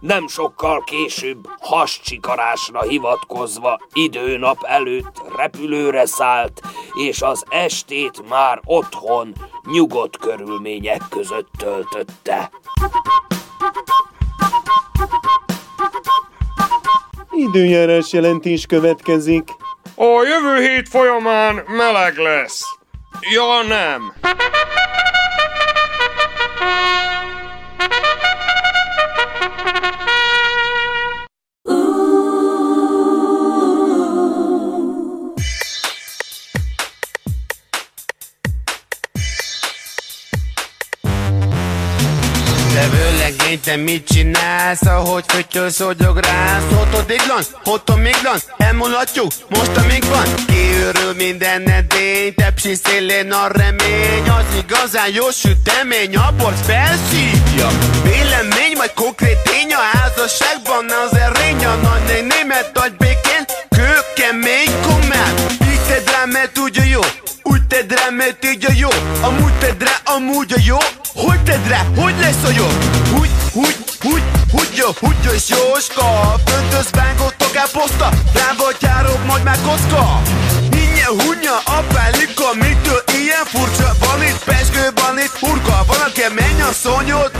Nem 0.00 0.28
sokkal 0.28 0.84
később 0.84 1.48
hascsikarásra 1.60 2.82
hivatkozva 2.82 3.80
időnap 3.92 4.58
előtt 4.62 5.22
repülőre 5.36 6.06
szállt, 6.06 6.60
és 6.92 7.22
az 7.22 7.44
estét 7.48 8.28
már 8.28 8.60
otthon 8.64 9.34
nyugodt 9.72 10.16
körülmények 10.16 11.02
között 11.10 11.48
töltötte. 11.58 12.50
Időjárás 17.30 18.12
jelentés 18.12 18.66
következik. 18.66 19.50
A 20.02 20.24
jövő 20.24 20.60
hét 20.60 20.88
folyamán 20.88 21.62
meleg 21.66 22.16
lesz. 22.16 22.62
Ja, 23.20 23.62
nem. 23.68 24.12
te 43.64 43.76
mit 43.76 44.11
csinálsz, 44.42 44.86
ahogy 44.86 45.24
fötyölsz, 45.26 45.80
hogy 45.80 45.96
rász 46.14 46.62
Hotod 46.74 47.12
glansz, 47.26 47.50
hotom 47.64 48.00
még 48.00 48.16
glansz, 48.22 48.46
elmulatjuk, 48.56 49.32
most 49.48 49.76
amíg 49.76 50.04
van. 50.04 50.34
Kiürül 50.46 51.14
minden 51.16 51.68
edény, 51.68 52.34
tepsi 52.34 52.74
szélén 52.84 53.32
a 53.32 53.46
remény. 53.46 54.28
Az 54.28 54.44
igazán 54.58 55.10
jó 55.12 55.30
sütemény, 55.30 56.16
a 56.16 56.32
bort 56.36 56.64
felszívja. 56.66 57.68
Vélemény 58.02 58.74
vagy 58.76 58.92
konkrét 58.94 59.38
tény, 59.42 59.72
a 59.72 59.96
házasságban 59.98 60.84
az 61.04 61.16
erény. 61.18 61.64
A 61.64 61.74
nagy 61.74 62.26
német 62.28 62.70
nagy 62.74 62.96
békén, 62.96 63.44
kőkemény 63.68 64.72
komát 64.82 65.40
Így 65.70 65.80
tedd 65.88 66.14
rá, 66.14 66.24
mert 66.24 66.52
tudja 66.52 66.84
jó 66.84 67.00
úgy 67.44 67.66
tedd 67.66 67.88
rá, 67.88 68.10
mert 68.10 68.44
így 68.44 68.64
a 68.68 68.72
jó. 68.76 68.88
Amúgy 69.20 69.52
tedd 69.52 69.78
rá, 69.78 70.14
amúgy 70.14 70.52
a 70.52 70.60
jó. 70.64 70.76
Hogy 71.14 71.42
tedd 71.42 71.68
rá, 71.68 71.86
hogy 71.96 72.14
lesz 72.20 72.44
a 72.44 72.50
jó? 72.56 72.66
Úgy 73.18 73.30
úgy, 73.54 73.81
úgy, 74.02 74.22
úgy, 74.52 74.70
jó, 74.74 74.88
úgy, 75.00 75.32
és 75.34 75.48
Jóska. 75.48 76.34
Föntöz 76.44 76.90
bángot, 76.90 77.34
tokáposzta 77.36 78.08
Rába 78.34 78.72
gyárok, 78.80 79.26
majd 79.26 79.44
már 79.44 79.58
kocka. 79.66 80.22
Hinnye, 80.70 81.06
hunnya, 81.06 81.56
apálika 81.64 82.48
Mitől 82.54 83.02
ilyen 83.20 83.44
furcsa? 83.44 83.92
Van 84.00 84.22
itt 84.22 84.44
peskő, 84.44 84.88
van 84.94 85.18
itt 85.18 85.38
hurka 85.40 85.84
Van 85.86 86.00
a 86.00 86.12
kemény 86.14 86.62
a 86.62 86.72
szonyod 86.72 87.30